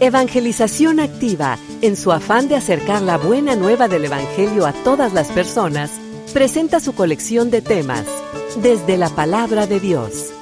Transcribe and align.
Evangelización 0.00 0.98
Activa, 0.98 1.56
en 1.80 1.96
su 1.96 2.10
afán 2.10 2.48
de 2.48 2.56
acercar 2.56 3.00
la 3.00 3.16
buena 3.16 3.54
nueva 3.54 3.86
del 3.86 4.04
Evangelio 4.04 4.66
a 4.66 4.72
todas 4.72 5.12
las 5.12 5.28
personas, 5.28 5.92
presenta 6.32 6.80
su 6.80 6.94
colección 6.94 7.50
de 7.50 7.62
temas, 7.62 8.04
desde 8.56 8.96
la 8.96 9.08
palabra 9.08 9.66
de 9.66 9.78
Dios. 9.78 10.32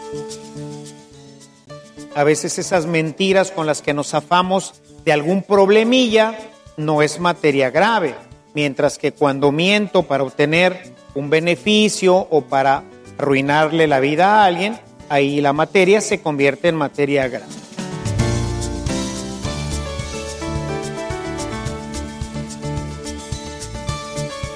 A 2.14 2.24
veces 2.24 2.58
esas 2.58 2.86
mentiras 2.86 3.50
con 3.50 3.66
las 3.66 3.82
que 3.82 3.92
nos 3.92 4.14
afamos 4.14 4.74
de 5.04 5.12
algún 5.12 5.42
problemilla 5.42 6.38
no 6.78 7.02
es 7.02 7.20
materia 7.20 7.70
grave, 7.70 8.14
mientras 8.54 8.96
que 8.96 9.12
cuando 9.12 9.52
miento 9.52 10.04
para 10.04 10.24
obtener 10.24 10.94
un 11.14 11.28
beneficio 11.28 12.16
o 12.16 12.40
para 12.42 12.84
arruinarle 13.18 13.86
la 13.86 14.00
vida 14.00 14.40
a 14.40 14.46
alguien, 14.46 14.78
ahí 15.10 15.42
la 15.42 15.52
materia 15.52 16.00
se 16.00 16.22
convierte 16.22 16.68
en 16.68 16.76
materia 16.76 17.28
grave. 17.28 17.52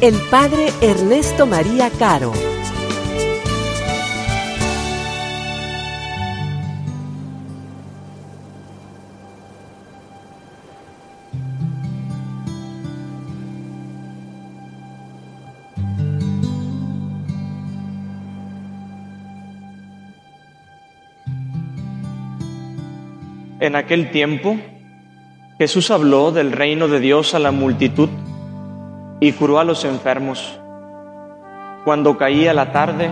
el 0.00 0.14
Padre 0.30 0.68
Ernesto 0.80 1.44
María 1.44 1.90
Caro. 1.90 2.32
En 23.58 23.74
aquel 23.74 24.12
tiempo, 24.12 24.56
Jesús 25.58 25.90
habló 25.90 26.30
del 26.30 26.52
reino 26.52 26.86
de 26.86 27.00
Dios 27.00 27.34
a 27.34 27.40
la 27.40 27.50
multitud 27.50 28.08
y 29.20 29.32
curó 29.32 29.58
a 29.58 29.64
los 29.64 29.84
enfermos. 29.84 30.58
Cuando 31.84 32.18
caía 32.18 32.54
la 32.54 32.72
tarde, 32.72 33.10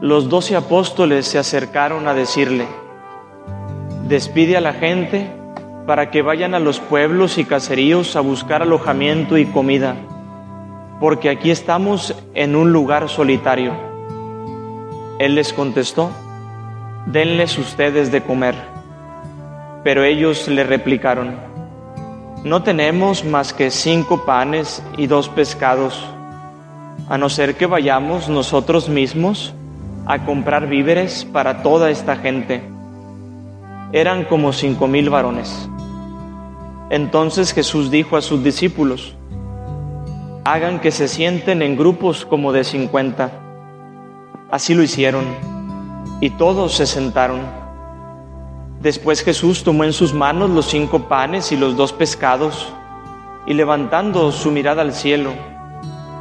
los 0.00 0.28
doce 0.28 0.56
apóstoles 0.56 1.26
se 1.26 1.38
acercaron 1.38 2.08
a 2.08 2.14
decirle, 2.14 2.66
despide 4.08 4.56
a 4.56 4.60
la 4.60 4.72
gente 4.72 5.30
para 5.86 6.10
que 6.10 6.22
vayan 6.22 6.54
a 6.54 6.60
los 6.60 6.80
pueblos 6.80 7.38
y 7.38 7.44
caseríos 7.44 8.16
a 8.16 8.20
buscar 8.20 8.62
alojamiento 8.62 9.38
y 9.38 9.46
comida, 9.46 9.96
porque 11.00 11.30
aquí 11.30 11.50
estamos 11.50 12.14
en 12.34 12.56
un 12.56 12.72
lugar 12.72 13.08
solitario. 13.08 13.72
Él 15.18 15.36
les 15.36 15.52
contestó, 15.52 16.10
denles 17.06 17.58
ustedes 17.58 18.10
de 18.10 18.22
comer. 18.22 18.54
Pero 19.84 20.02
ellos 20.02 20.48
le 20.48 20.64
replicaron, 20.64 21.36
no 22.44 22.62
tenemos 22.62 23.24
más 23.24 23.54
que 23.54 23.70
cinco 23.70 24.24
panes 24.26 24.82
y 24.98 25.06
dos 25.06 25.30
pescados, 25.30 26.04
a 27.08 27.16
no 27.16 27.30
ser 27.30 27.56
que 27.56 27.64
vayamos 27.64 28.28
nosotros 28.28 28.88
mismos 28.88 29.54
a 30.06 30.24
comprar 30.26 30.68
víveres 30.68 31.24
para 31.24 31.62
toda 31.62 31.90
esta 31.90 32.16
gente. 32.16 32.62
Eran 33.92 34.24
como 34.24 34.52
cinco 34.52 34.86
mil 34.86 35.08
varones. 35.08 35.68
Entonces 36.90 37.54
Jesús 37.54 37.90
dijo 37.90 38.18
a 38.18 38.22
sus 38.22 38.44
discípulos, 38.44 39.16
hagan 40.44 40.80
que 40.80 40.90
se 40.90 41.08
sienten 41.08 41.62
en 41.62 41.76
grupos 41.78 42.26
como 42.26 42.52
de 42.52 42.64
cincuenta. 42.64 43.30
Así 44.50 44.74
lo 44.74 44.82
hicieron, 44.82 45.24
y 46.20 46.28
todos 46.28 46.74
se 46.74 46.84
sentaron. 46.84 47.63
Después 48.80 49.22
Jesús 49.22 49.64
tomó 49.64 49.84
en 49.84 49.92
sus 49.92 50.12
manos 50.12 50.50
los 50.50 50.66
cinco 50.66 51.08
panes 51.08 51.52
y 51.52 51.56
los 51.56 51.76
dos 51.76 51.92
pescados, 51.92 52.72
y 53.46 53.54
levantando 53.54 54.30
su 54.32 54.50
mirada 54.50 54.82
al 54.82 54.92
cielo, 54.92 55.32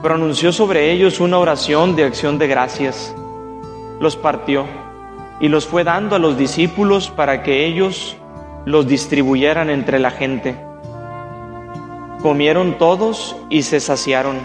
pronunció 0.02 0.52
sobre 0.52 0.92
ellos 0.92 1.20
una 1.20 1.38
oración 1.38 1.96
de 1.96 2.04
acción 2.04 2.38
de 2.38 2.48
gracias. 2.48 3.16
Los 4.00 4.16
partió 4.16 4.66
y 5.40 5.48
los 5.48 5.66
fue 5.66 5.84
dando 5.84 6.16
a 6.16 6.20
los 6.20 6.38
discípulos 6.38 7.10
para 7.10 7.44
que 7.44 7.66
ellos 7.66 8.16
los 8.66 8.88
distribuyeran 8.88 9.70
entre 9.70 10.00
la 10.00 10.12
gente. 10.12 10.56
Comieron 12.22 12.78
todos 12.78 13.36
y 13.50 13.64
se 13.64 13.80
saciaron, 13.80 14.38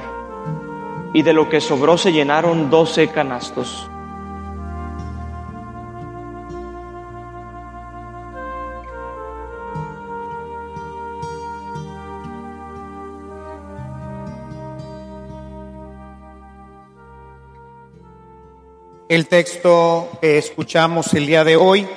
y 1.12 1.22
de 1.22 1.32
lo 1.32 1.48
que 1.48 1.60
sobró 1.60 1.98
se 1.98 2.12
llenaron 2.12 2.70
doce 2.70 3.08
canastos. 3.08 3.88
El 19.08 19.26
texto 19.26 20.10
que 20.20 20.36
escuchamos 20.36 21.14
el 21.14 21.26
día 21.26 21.42
de 21.42 21.56
hoy. 21.56 21.88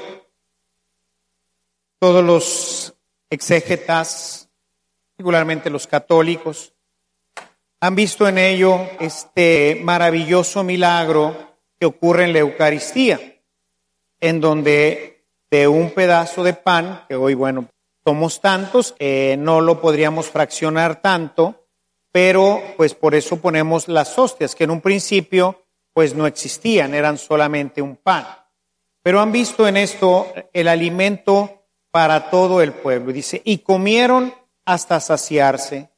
Todos 2.00 2.24
los 2.24 2.94
exégetas, 3.30 4.50
particularmente 5.12 5.70
los 5.70 5.88
católicos, 5.88 6.74
han 7.82 7.96
visto 7.96 8.28
en 8.28 8.38
ello 8.38 8.80
este 9.00 9.80
maravilloso 9.84 10.64
milagro 10.64 11.36
que 11.78 11.86
ocurre 11.86 12.24
en 12.24 12.34
la 12.34 12.40
Eucaristía, 12.40 13.20
en 14.22 14.40
donde 14.40 15.26
de 15.50 15.68
un 15.68 15.92
pedazo 15.92 16.44
de 16.44 16.54
pan, 16.54 17.04
que 17.10 17.16
hoy, 17.16 17.34
bueno, 17.34 17.68
somos 18.06 18.40
tantos, 18.40 18.96
eh, 19.00 19.36
no 19.38 19.60
lo 19.60 19.82
podríamos 19.82 20.28
fraccionar 20.30 21.02
tanto, 21.02 21.68
pero 22.14 22.62
pues 22.78 22.94
por 22.96 23.16
eso 23.16 23.42
ponemos 23.42 23.90
las 23.90 24.18
hostias, 24.18 24.56
que 24.56 24.64
en 24.64 24.72
un 24.72 24.82
principio 24.82 25.62
pues 25.94 26.16
no 26.16 26.28
existían, 26.28 26.94
eran 26.94 27.18
solamente 27.18 27.82
un 27.82 27.96
pan. 27.98 28.26
Pero 29.04 29.20
han 29.20 29.32
visto 29.32 29.68
en 29.68 29.78
esto 29.78 30.32
el 30.54 30.68
alimento 30.68 31.64
para 31.90 32.30
todo 32.30 32.62
el 32.62 32.72
pueblo. 32.72 33.12
Dice, 33.12 33.42
y 33.44 33.60
comieron 33.60 34.34
hasta 34.66 35.00
saciarse. 35.00 35.90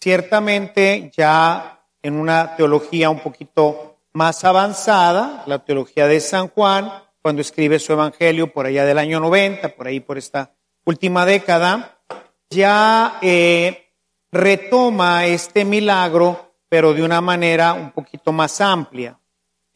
Ciertamente 0.00 1.10
ya 1.16 1.84
en 2.02 2.14
una 2.14 2.56
teología 2.56 3.10
un 3.10 3.20
poquito 3.20 3.98
más 4.12 4.44
avanzada, 4.44 5.44
la 5.46 5.64
teología 5.64 6.06
de 6.06 6.20
San 6.20 6.48
Juan, 6.48 6.92
cuando 7.22 7.42
escribe 7.42 7.78
su 7.78 7.92
evangelio 7.92 8.52
por 8.52 8.66
allá 8.66 8.84
del 8.84 8.98
año 8.98 9.20
90, 9.20 9.74
por 9.74 9.86
ahí 9.86 10.00
por 10.00 10.18
esta 10.18 10.52
última 10.84 11.24
década, 11.24 12.00
ya 12.50 13.18
eh, 13.22 13.92
retoma 14.32 15.26
este 15.26 15.64
milagro, 15.64 16.54
pero 16.68 16.94
de 16.94 17.02
una 17.02 17.20
manera 17.20 17.72
un 17.72 17.92
poquito 17.92 18.32
más 18.32 18.60
amplia 18.60 19.18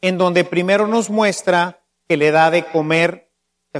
en 0.03 0.17
donde 0.17 0.43
primero 0.43 0.85
nos 0.85 1.09
muestra 1.09 1.79
que 2.09 2.17
le 2.17 2.31
da 2.31 2.51
de 2.51 2.65
comer 2.65 3.31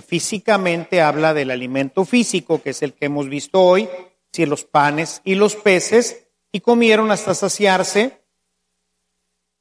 físicamente, 0.07 1.01
habla 1.01 1.33
del 1.33 1.51
alimento 1.51 2.05
físico, 2.05 2.61
que 2.61 2.69
es 2.69 2.81
el 2.81 2.93
que 2.93 3.07
hemos 3.07 3.27
visto 3.27 3.61
hoy, 3.61 3.89
si 4.31 4.45
los 4.45 4.63
panes 4.63 5.21
y 5.25 5.35
los 5.35 5.57
peces, 5.57 6.25
y 6.53 6.61
comieron 6.61 7.11
hasta 7.11 7.35
saciarse. 7.35 8.21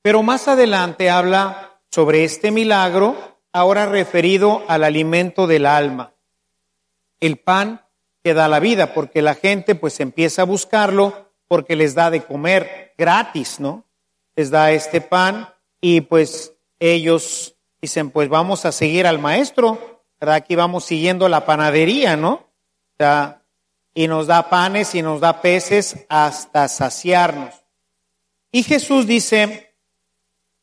Pero 0.02 0.22
más 0.22 0.46
adelante 0.46 1.10
habla 1.10 1.80
sobre 1.90 2.22
este 2.22 2.52
milagro, 2.52 3.16
ahora 3.52 3.86
referido 3.86 4.62
al 4.68 4.84
alimento 4.84 5.48
del 5.48 5.66
alma, 5.66 6.14
el 7.18 7.38
pan 7.38 7.84
que 8.22 8.34
da 8.34 8.46
la 8.46 8.60
vida, 8.60 8.94
porque 8.94 9.20
la 9.20 9.34
gente 9.34 9.74
pues 9.74 9.98
empieza 9.98 10.42
a 10.42 10.46
buscarlo 10.46 11.28
porque 11.48 11.74
les 11.74 11.96
da 11.96 12.08
de 12.08 12.22
comer 12.22 12.94
gratis, 12.96 13.58
¿no? 13.58 13.84
Les 14.36 14.50
da 14.50 14.70
este 14.70 15.00
pan 15.00 15.48
y 15.84 16.02
pues 16.02 16.51
ellos 16.90 17.56
dicen, 17.80 18.10
pues 18.10 18.28
vamos 18.28 18.64
a 18.64 18.72
seguir 18.72 19.06
al 19.06 19.20
maestro, 19.20 20.04
¿verdad? 20.20 20.36
Aquí 20.36 20.56
vamos 20.56 20.84
siguiendo 20.84 21.28
la 21.28 21.46
panadería, 21.46 22.16
¿no? 22.16 22.48
Y 23.94 24.08
nos 24.08 24.26
da 24.26 24.50
panes 24.50 24.94
y 24.94 25.02
nos 25.02 25.20
da 25.20 25.40
peces 25.40 26.04
hasta 26.08 26.66
saciarnos. 26.66 27.54
Y 28.50 28.64
Jesús 28.64 29.06
dice, 29.06 29.76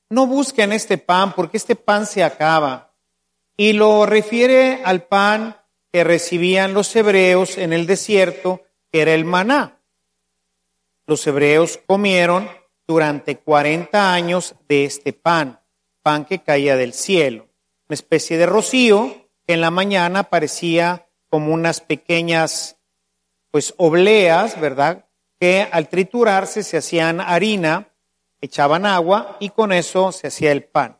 no 0.09 0.27
busquen 0.27 0.73
este 0.73 0.97
pan 0.97 1.33
porque 1.33 1.57
este 1.57 1.75
pan 1.75 2.05
se 2.05 2.23
acaba. 2.23 2.93
Y 3.55 3.73
lo 3.73 4.05
refiere 4.05 4.81
al 4.83 5.03
pan 5.03 5.55
que 5.91 6.03
recibían 6.03 6.73
los 6.73 6.95
hebreos 6.95 7.57
en 7.57 7.73
el 7.73 7.87
desierto, 7.87 8.63
que 8.91 9.01
era 9.01 9.13
el 9.13 9.25
maná. 9.25 9.79
Los 11.07 11.25
hebreos 11.27 11.79
comieron 11.85 12.49
durante 12.87 13.37
40 13.37 14.13
años 14.13 14.55
de 14.67 14.85
este 14.85 15.13
pan, 15.13 15.59
pan 16.01 16.25
que 16.25 16.39
caía 16.39 16.75
del 16.75 16.93
cielo, 16.93 17.47
una 17.87 17.95
especie 17.95 18.37
de 18.37 18.45
rocío 18.45 19.27
que 19.45 19.53
en 19.53 19.61
la 19.61 19.71
mañana 19.71 20.23
parecía 20.23 21.07
como 21.29 21.53
unas 21.53 21.81
pequeñas 21.81 22.77
pues 23.51 23.73
obleas, 23.77 24.59
¿verdad? 24.59 25.05
Que 25.39 25.67
al 25.71 25.89
triturarse 25.89 26.63
se 26.63 26.77
hacían 26.77 27.21
harina, 27.21 27.89
echaban 28.41 28.85
agua 28.85 29.37
y 29.39 29.49
con 29.49 29.71
eso 29.71 30.11
se 30.11 30.27
hacía 30.27 30.51
el 30.51 30.63
pan. 30.63 30.99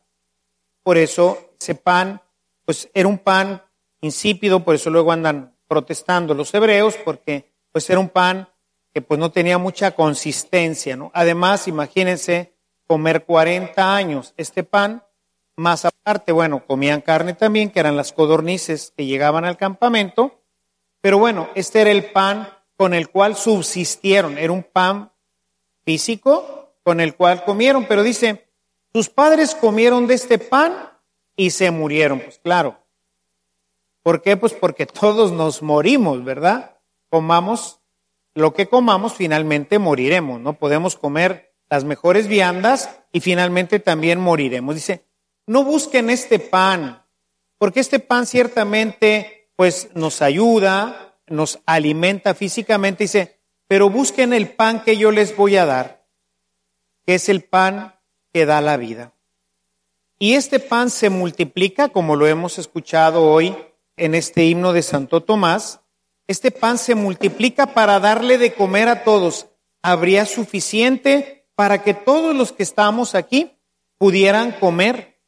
Por 0.84 0.98
eso 0.98 1.54
ese 1.60 1.75
pan, 1.75 2.22
pues 2.66 2.90
era 2.94 3.07
un 3.07 3.19
pan 3.19 3.62
insípido, 4.02 4.63
por 4.63 4.75
eso 4.75 4.90
luego 4.90 5.12
andan 5.12 5.56
protestando 5.68 6.34
los 6.34 6.54
hebreos, 6.54 6.95
porque 7.04 7.52
pues 7.72 7.90
era 7.90 8.00
un 8.00 8.10
pan 8.10 8.50
que 8.94 9.02
pues 9.02 9.19
no 9.19 9.31
tenía 9.31 9.57
mucha 9.57 9.92
consistencia, 9.92 10.95
¿no? 10.95 11.12
Además, 11.13 11.68
imagínense 11.68 12.56
comer 12.89 13.24
40 13.24 13.95
años 13.95 14.33
este 14.36 14.63
pan, 14.63 15.03
más 15.56 15.86
aparte, 15.86 16.31
bueno, 16.31 16.65
comían 16.65 17.01
carne 17.01 17.36
también, 17.36 17.69
que 17.69 17.80
eran 17.80 17.95
las 17.95 18.13
codornices 18.13 18.94
que 18.97 19.06
llegaban 19.06 19.45
al 19.45 19.57
campamento, 19.57 20.41
pero 21.00 21.19
bueno, 21.19 21.50
este 21.53 21.81
era 21.81 21.91
el 21.91 22.06
pan 22.06 22.50
con 22.75 22.95
el 22.95 23.12
cual 23.12 23.36
subsistieron, 23.36 24.39
era 24.39 24.51
un 24.51 24.63
pan 24.63 25.12
físico 25.86 26.74
con 26.81 27.00
el 27.00 27.13
cual 27.13 27.44
comieron, 27.44 27.86
pero 27.86 28.01
dice, 28.01 28.50
tus 28.92 29.07
padres 29.07 29.53
comieron 29.53 30.07
de 30.07 30.15
este 30.15 30.39
pan 30.39 30.74
y 31.35 31.51
se 31.51 31.69
murieron, 31.69 32.19
pues 32.21 32.39
claro. 32.39 32.80
¿Por 34.01 34.24
qué? 34.24 34.35
Pues 34.35 34.53
porque 34.53 34.88
todos 34.88 35.31
nos 35.31 35.62
morimos, 35.62 36.24
¿verdad? 36.24 36.80
Comamos 37.09 37.81
lo 38.33 38.56
que 38.56 38.68
comamos, 38.68 39.13
finalmente 39.13 39.77
moriremos, 39.77 40.42
¿no? 40.42 40.53
Podemos 40.53 40.95
comer 40.95 41.49
las 41.69 41.83
mejores 41.83 42.27
viandas 42.27 42.89
y 43.12 43.19
finalmente 43.19 43.80
también 43.80 44.19
moriremos. 44.19 44.75
Dice, 44.75 45.06
no 45.45 45.63
busquen 45.63 46.10
este 46.10 46.39
pan, 46.39 47.04
porque 47.57 47.80
este 47.80 48.00
pan 48.00 48.25
ciertamente 48.25 49.51
pues 49.56 49.89
nos 49.94 50.21
ayuda, 50.21 51.18
nos 51.27 51.60
alimenta 51.66 52.33
físicamente, 52.33 53.04
dice, 53.04 53.39
pero 53.68 53.89
busquen 53.89 54.33
el 54.33 54.50
pan 54.50 54.83
que 54.83 54.98
yo 54.98 55.12
les 55.12 55.36
voy 55.36 55.57
a 55.57 55.66
dar, 55.66 56.06
que 57.06 57.16
es 57.16 57.30
el 57.30 57.44
pan 57.44 57.95
que 58.33 58.45
da 58.45 58.62
la 58.62 58.77
vida. 58.77 59.13
Y 60.18 60.33
este 60.33 60.60
pan 60.60 60.89
se 60.89 61.10
multiplica, 61.10 61.89
como 61.89 62.16
lo 62.16 62.27
hemos 62.27 62.57
escuchado 62.57 63.24
hoy 63.24 63.56
en 63.95 64.16
este 64.16 64.45
himno 64.45 64.74
de 64.74 64.81
Santo 64.81 65.21
Tomás, 65.21 65.81
este 66.27 66.51
pan 66.51 66.77
se 66.77 66.94
multiplica 66.95 67.74
para 67.74 68.00
darle 68.00 68.38
de 68.38 68.54
comer 68.54 68.88
a 68.88 69.04
todos. 69.04 69.48
Habría 69.81 70.25
suficiente 70.25 71.38
para 71.59 71.83
que 71.83 71.94
todos 71.94 72.33
los 72.33 72.53
que 72.53 72.63
estamos 72.63 73.15
aquí 73.15 73.51
pudieran 73.97 74.53
comer. 74.53 75.19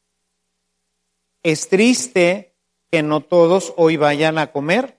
Es 1.43 1.67
triste 1.67 2.55
que 2.89 3.03
no 3.03 3.19
todos 3.19 3.73
hoy 3.75 3.97
vayan 3.97 4.37
a 4.37 4.53
comer 4.53 4.97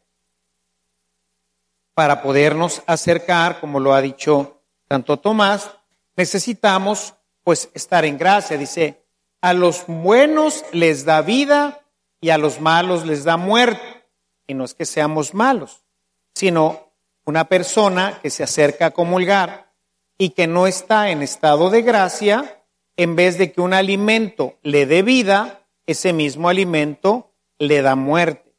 para 1.95 2.21
podernos 2.21 2.83
acercar, 2.87 3.61
como 3.61 3.81
lo 3.81 3.95
ha 3.95 4.03
dicho 4.03 4.61
Santo 4.91 5.19
Tomás, 5.21 5.71
necesitamos 6.17 7.15
pues 7.45 7.71
estar 7.73 8.05
en 8.05 8.19
gracia. 8.19 8.59
Dice, 8.59 9.03
a 9.41 9.55
los 9.55 9.87
buenos 9.87 10.67
les 10.73 11.07
da 11.07 11.23
vida 11.23 11.81
y 12.21 12.29
a 12.29 12.37
los 12.37 12.61
malos 12.61 13.07
les 13.07 13.25
da 13.25 13.39
muerte. 13.39 14.05
Y 14.47 14.53
no 14.53 14.65
es 14.65 14.75
que 14.75 14.85
seamos 14.85 15.33
malos, 15.33 15.83
sino 16.35 16.93
una 17.25 17.49
persona 17.49 18.21
que 18.21 18.29
se 18.29 18.43
acerca 18.43 18.85
a 18.85 18.91
comulgar 18.91 19.72
y 20.19 20.31
que 20.31 20.47
no 20.47 20.67
está 20.67 21.11
en 21.11 21.23
estado 21.23 21.71
de 21.71 21.83
gracia, 21.83 22.63
en 22.97 23.17
vez 23.17 23.39
de 23.39 23.53
que 23.53 23.61
un 23.61 23.75
alimento 23.75 24.59
le 24.63 24.87
dé 24.87 25.03
vida, 25.03 25.67
ese 25.87 26.13
mismo 26.13 26.49
alimento 26.49 27.33
le 27.59 27.83
da 27.83 27.97
muerte. 27.97 28.53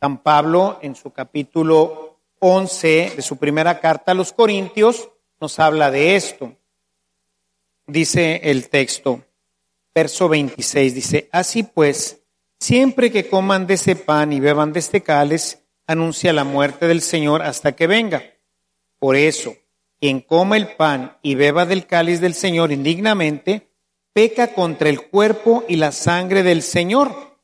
San 0.00 0.22
Pablo, 0.22 0.78
en 0.82 0.94
su 0.94 1.10
capítulo 1.10 2.18
11 2.38 3.14
de 3.16 3.22
su 3.22 3.38
primera 3.38 3.80
carta 3.80 4.12
a 4.12 4.14
los 4.14 4.32
Corintios, 4.32 5.08
nos 5.40 5.58
habla 5.58 5.90
de 5.90 6.16
esto. 6.16 6.54
Dice 7.86 8.40
el 8.44 8.68
texto, 8.68 9.24
verso 9.94 10.28
26, 10.28 10.94
dice, 10.94 11.28
así 11.32 11.62
pues, 11.62 12.20
siempre 12.58 13.10
que 13.10 13.28
coman 13.28 13.66
de 13.66 13.74
ese 13.74 13.96
pan 13.96 14.32
y 14.32 14.40
beban 14.40 14.72
de 14.72 14.80
este 14.80 15.02
cáliz, 15.02 15.62
anuncia 15.86 16.32
la 16.32 16.44
muerte 16.44 16.86
del 16.86 17.00
Señor 17.00 17.42
hasta 17.42 17.72
que 17.72 17.86
venga. 17.86 18.22
Por 18.98 19.16
eso, 19.16 19.54
quien 20.00 20.20
coma 20.20 20.56
el 20.56 20.76
pan 20.76 21.16
y 21.22 21.34
beba 21.34 21.66
del 21.66 21.86
cáliz 21.86 22.20
del 22.20 22.34
Señor 22.34 22.72
indignamente, 22.72 23.70
peca 24.12 24.54
contra 24.54 24.88
el 24.88 25.08
cuerpo 25.08 25.64
y 25.68 25.76
la 25.76 25.92
sangre 25.92 26.42
del 26.42 26.62
Señor. 26.62 27.38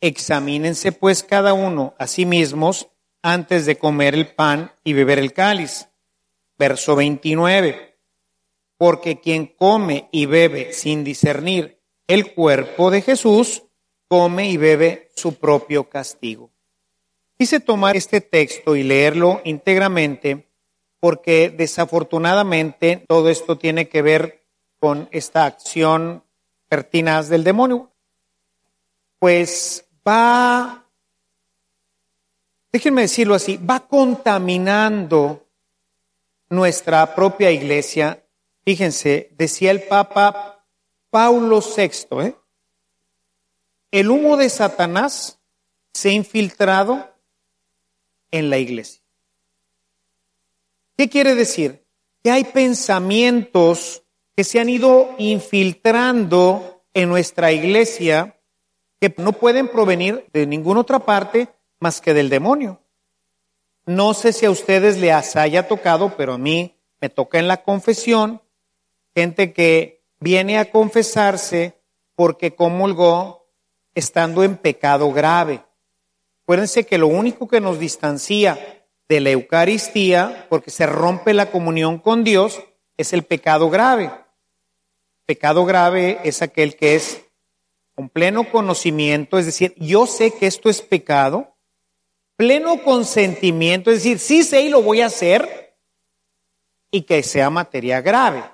Examínense 0.00 0.92
pues 0.92 1.22
cada 1.22 1.54
uno 1.54 1.94
a 1.98 2.06
sí 2.06 2.26
mismos 2.26 2.88
antes 3.22 3.66
de 3.66 3.76
comer 3.76 4.14
el 4.14 4.28
pan 4.28 4.72
y 4.84 4.92
beber 4.92 5.18
el 5.18 5.32
cáliz. 5.32 5.88
Verso 6.56 6.96
29 6.96 7.88
porque 8.78 9.20
quien 9.20 9.46
come 9.46 10.08
y 10.12 10.26
bebe 10.26 10.72
sin 10.72 11.04
discernir 11.04 11.82
el 12.06 12.32
cuerpo 12.32 12.90
de 12.90 13.02
Jesús, 13.02 13.64
come 14.06 14.48
y 14.48 14.56
bebe 14.56 15.10
su 15.14 15.34
propio 15.34 15.90
castigo. 15.90 16.50
Quise 17.36 17.60
tomar 17.60 17.96
este 17.96 18.20
texto 18.20 18.76
y 18.76 18.84
leerlo 18.84 19.42
íntegramente 19.44 20.47
porque 21.00 21.50
desafortunadamente 21.50 23.04
todo 23.08 23.28
esto 23.28 23.56
tiene 23.58 23.88
que 23.88 24.02
ver 24.02 24.44
con 24.78 25.08
esta 25.12 25.44
acción 25.46 26.24
pertinaz 26.68 27.28
del 27.28 27.44
demonio. 27.44 27.90
Pues 29.18 29.84
va, 30.06 30.84
déjenme 32.72 33.02
decirlo 33.02 33.34
así, 33.34 33.56
va 33.56 33.80
contaminando 33.80 35.46
nuestra 36.48 37.14
propia 37.14 37.50
iglesia 37.50 38.22
Fíjense, 38.68 39.30
decía 39.38 39.70
el 39.70 39.84
Papa 39.84 40.62
Paulo 41.08 41.62
VI, 41.62 42.20
¿eh? 42.20 42.36
el 43.90 44.10
humo 44.10 44.36
de 44.36 44.50
Satanás 44.50 45.40
se 45.94 46.10
ha 46.10 46.12
infiltrado 46.12 47.10
en 48.30 48.50
la 48.50 48.58
iglesia. 48.58 49.00
¿Qué 50.98 51.08
quiere 51.08 51.36
decir? 51.36 51.86
Que 52.24 52.32
hay 52.32 52.42
pensamientos 52.42 54.02
que 54.34 54.42
se 54.42 54.58
han 54.58 54.68
ido 54.68 55.14
infiltrando 55.18 56.82
en 56.92 57.08
nuestra 57.08 57.52
iglesia 57.52 58.36
que 59.00 59.14
no 59.16 59.32
pueden 59.32 59.68
provenir 59.68 60.26
de 60.32 60.44
ninguna 60.44 60.80
otra 60.80 60.98
parte 60.98 61.50
más 61.78 62.00
que 62.00 62.14
del 62.14 62.28
demonio. 62.28 62.82
No 63.86 64.12
sé 64.12 64.32
si 64.32 64.44
a 64.44 64.50
ustedes 64.50 64.98
les 64.98 65.36
haya 65.36 65.68
tocado, 65.68 66.16
pero 66.16 66.32
a 66.32 66.38
mí 66.38 66.74
me 67.00 67.08
toca 67.08 67.38
en 67.38 67.46
la 67.46 67.62
confesión 67.62 68.42
gente 69.14 69.52
que 69.52 70.04
viene 70.18 70.58
a 70.58 70.72
confesarse 70.72 71.80
porque 72.16 72.56
comulgó 72.56 73.46
estando 73.94 74.42
en 74.42 74.56
pecado 74.56 75.12
grave. 75.12 75.64
Acuérdense 76.42 76.84
que 76.86 76.98
lo 76.98 77.06
único 77.06 77.46
que 77.46 77.60
nos 77.60 77.78
distancia 77.78 78.77
de 79.08 79.20
la 79.20 79.30
Eucaristía, 79.30 80.46
porque 80.48 80.70
se 80.70 80.86
rompe 80.86 81.32
la 81.34 81.50
comunión 81.50 81.98
con 81.98 82.24
Dios, 82.24 82.62
es 82.96 83.12
el 83.12 83.22
pecado 83.22 83.70
grave. 83.70 84.10
Pecado 85.24 85.64
grave 85.64 86.18
es 86.24 86.42
aquel 86.42 86.76
que 86.76 86.94
es 86.94 87.22
con 87.94 88.08
pleno 88.08 88.50
conocimiento, 88.50 89.38
es 89.38 89.46
decir, 89.46 89.74
yo 89.76 90.06
sé 90.06 90.32
que 90.32 90.46
esto 90.46 90.68
es 90.68 90.82
pecado, 90.82 91.56
pleno 92.36 92.82
consentimiento, 92.84 93.90
es 93.90 94.04
decir, 94.04 94.18
sí 94.18 94.44
sé 94.44 94.62
y 94.62 94.68
lo 94.68 94.82
voy 94.82 95.00
a 95.00 95.06
hacer, 95.06 95.76
y 96.90 97.02
que 97.02 97.22
sea 97.22 97.50
materia 97.50 98.00
grave. 98.00 98.44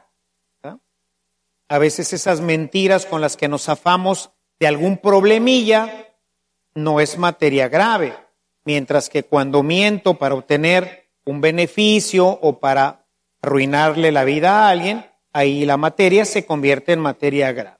A 1.69 1.79
veces 1.79 2.13
esas 2.13 2.41
mentiras 2.41 3.07
con 3.07 3.21
las 3.21 3.37
que 3.37 3.49
nos 3.49 3.69
afamos 3.69 4.31
de 4.59 4.67
algún 4.67 4.99
problemilla 4.99 6.15
no 6.75 7.01
es 7.01 7.19
materia 7.19 7.69
grave, 7.69 8.17
mientras 8.65 9.09
que 9.09 9.23
cuando 9.23 9.63
miento 9.63 10.15
para 10.15 10.35
obtener 10.35 11.09
un 11.25 11.41
beneficio 11.41 12.27
o 12.27 12.59
para 12.59 13.07
arruinarle 13.43 14.13
la 14.13 14.25
vida 14.25 14.67
a 14.67 14.71
alguien, 14.71 15.07
ahí 15.33 15.65
la 15.65 15.77
materia 15.77 16.25
se 16.25 16.47
convierte 16.47 16.93
en 16.93 17.01
materia 17.01 17.53
grave. 17.53 17.79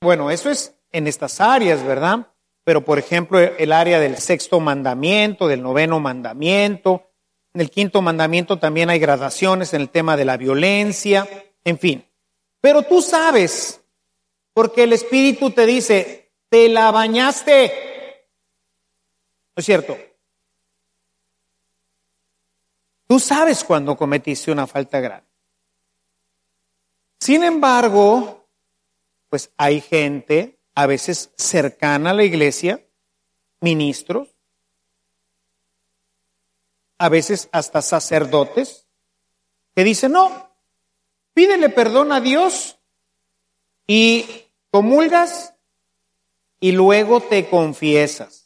Bueno, 0.00 0.30
eso 0.30 0.50
es 0.50 0.74
en 0.90 1.06
estas 1.06 1.40
áreas, 1.40 1.84
¿verdad? 1.84 2.26
Pero 2.64 2.84
por 2.84 2.98
ejemplo, 2.98 3.38
el 3.38 3.72
área 3.72 4.00
del 4.00 4.18
sexto 4.18 4.60
mandamiento, 4.60 5.48
del 5.48 5.62
noveno 5.62 6.00
mandamiento, 6.00 7.08
en 7.54 7.60
el 7.60 7.70
quinto 7.70 8.00
mandamiento 8.00 8.58
también 8.58 8.88
hay 8.88 8.98
gradaciones 8.98 9.74
en 9.74 9.82
el 9.82 9.90
tema 9.90 10.16
de 10.16 10.24
la 10.24 10.36
violencia, 10.36 11.28
en 11.64 11.78
fin. 11.78 12.04
Pero 12.60 12.82
tú 12.82 13.02
sabes, 13.02 13.80
porque 14.54 14.84
el 14.84 14.92
Espíritu 14.92 15.50
te 15.50 15.66
dice, 15.66 16.30
te 16.48 16.68
la 16.68 16.90
bañaste. 16.90 17.91
¿No 19.54 19.60
es 19.60 19.66
cierto? 19.66 19.98
Tú 23.06 23.20
sabes 23.20 23.62
cuando 23.62 23.96
cometiste 23.96 24.50
una 24.50 24.66
falta 24.66 24.98
grave. 25.00 25.26
Sin 27.20 27.44
embargo, 27.44 28.46
pues 29.28 29.50
hay 29.56 29.80
gente, 29.80 30.58
a 30.74 30.86
veces 30.86 31.30
cercana 31.36 32.10
a 32.10 32.14
la 32.14 32.24
iglesia, 32.24 32.82
ministros, 33.60 34.28
a 36.98 37.08
veces 37.08 37.48
hasta 37.52 37.82
sacerdotes, 37.82 38.86
que 39.74 39.84
dicen, 39.84 40.12
no, 40.12 40.50
pídele 41.34 41.68
perdón 41.68 42.12
a 42.12 42.20
Dios 42.20 42.78
y 43.86 44.46
comulgas 44.70 45.54
y 46.60 46.72
luego 46.72 47.20
te 47.20 47.48
confiesas. 47.48 48.41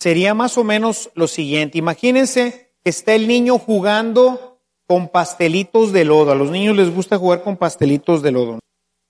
Sería 0.00 0.32
más 0.32 0.56
o 0.56 0.64
menos 0.64 1.10
lo 1.14 1.28
siguiente. 1.28 1.76
Imagínense 1.76 2.72
que 2.82 2.88
está 2.88 3.14
el 3.14 3.28
niño 3.28 3.58
jugando 3.58 4.58
con 4.86 5.08
pastelitos 5.08 5.92
de 5.92 6.06
lodo. 6.06 6.32
A 6.32 6.34
los 6.34 6.50
niños 6.50 6.74
les 6.74 6.92
gusta 6.92 7.18
jugar 7.18 7.42
con 7.42 7.58
pastelitos 7.58 8.22
de 8.22 8.32
lodo. 8.32 8.58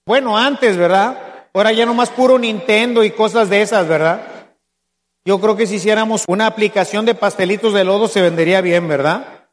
Bueno, 0.04 0.36
antes, 0.36 0.76
¿verdad? 0.76 1.46
Ahora 1.54 1.70
ya 1.70 1.86
no 1.86 1.94
más 1.94 2.10
puro 2.10 2.40
Nintendo 2.40 3.04
y 3.04 3.12
cosas 3.12 3.48
de 3.48 3.62
esas, 3.62 3.86
¿verdad? 3.86 4.20
Yo 5.24 5.40
creo 5.40 5.56
que 5.56 5.68
si 5.68 5.76
hiciéramos 5.76 6.24
una 6.26 6.46
aplicación 6.46 7.06
de 7.06 7.14
pastelitos 7.14 7.72
de 7.72 7.84
lodo 7.84 8.08
se 8.08 8.20
vendería 8.20 8.60
bien, 8.60 8.88
¿verdad? 8.88 9.48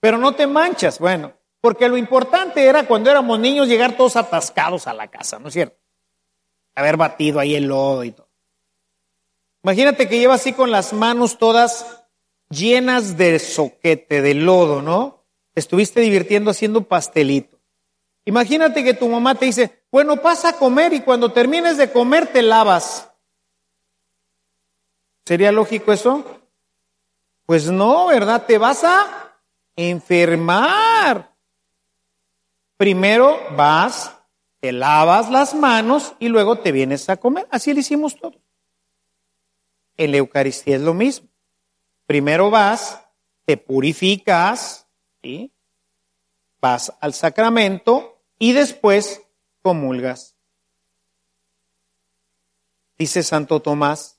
Pero 0.00 0.18
no 0.18 0.34
te 0.34 0.48
manchas, 0.48 0.98
bueno, 0.98 1.34
porque 1.60 1.88
lo 1.88 1.96
importante 1.96 2.64
era 2.64 2.86
cuando 2.88 3.10
éramos 3.10 3.38
niños 3.38 3.68
llegar 3.68 3.96
todos 3.96 4.16
atascados 4.16 4.88
a 4.88 4.94
la 4.94 5.08
casa, 5.08 5.38
¿no 5.38 5.48
es 5.48 5.54
cierto? 5.54 5.78
Haber 6.74 6.96
batido 6.96 7.38
ahí 7.38 7.54
el 7.54 7.66
lodo 7.66 8.02
y 8.02 8.10
todo. 8.10 8.21
Imagínate 9.62 10.08
que 10.08 10.18
llevas 10.18 10.40
así 10.40 10.52
con 10.52 10.70
las 10.70 10.92
manos 10.92 11.38
todas 11.38 12.04
llenas 12.50 13.16
de 13.16 13.38
soquete, 13.38 14.20
de 14.20 14.34
lodo, 14.34 14.82
¿no? 14.82 15.24
Estuviste 15.54 16.00
divirtiendo 16.00 16.50
haciendo 16.50 16.82
pastelito. 16.82 17.58
Imagínate 18.24 18.84
que 18.84 18.94
tu 18.94 19.08
mamá 19.08 19.34
te 19.34 19.46
dice, 19.46 19.84
bueno, 19.90 20.16
pasa 20.20 20.50
a 20.50 20.56
comer 20.56 20.92
y 20.92 21.00
cuando 21.00 21.32
termines 21.32 21.76
de 21.76 21.90
comer 21.90 22.26
te 22.26 22.42
lavas. 22.42 23.08
¿Sería 25.24 25.52
lógico 25.52 25.92
eso? 25.92 26.24
Pues 27.46 27.70
no, 27.70 28.06
¿verdad? 28.06 28.44
Te 28.46 28.58
vas 28.58 28.82
a 28.84 29.32
enfermar. 29.76 31.32
Primero 32.76 33.38
vas, 33.56 34.12
te 34.60 34.72
lavas 34.72 35.30
las 35.30 35.54
manos 35.54 36.14
y 36.18 36.28
luego 36.28 36.58
te 36.58 36.72
vienes 36.72 37.08
a 37.08 37.16
comer. 37.16 37.46
Así 37.50 37.72
lo 37.72 37.80
hicimos 37.80 38.16
todos. 38.16 38.41
En 39.96 40.10
la 40.10 40.18
Eucaristía 40.18 40.76
es 40.76 40.82
lo 40.82 40.94
mismo. 40.94 41.28
Primero 42.06 42.50
vas, 42.50 43.00
te 43.44 43.56
purificas, 43.56 44.86
¿sí? 45.22 45.52
vas 46.60 46.92
al 47.00 47.12
sacramento 47.12 48.22
y 48.38 48.52
después 48.52 49.22
comulgas. 49.62 50.36
Dice 52.96 53.22
Santo 53.22 53.60
Tomás, 53.60 54.18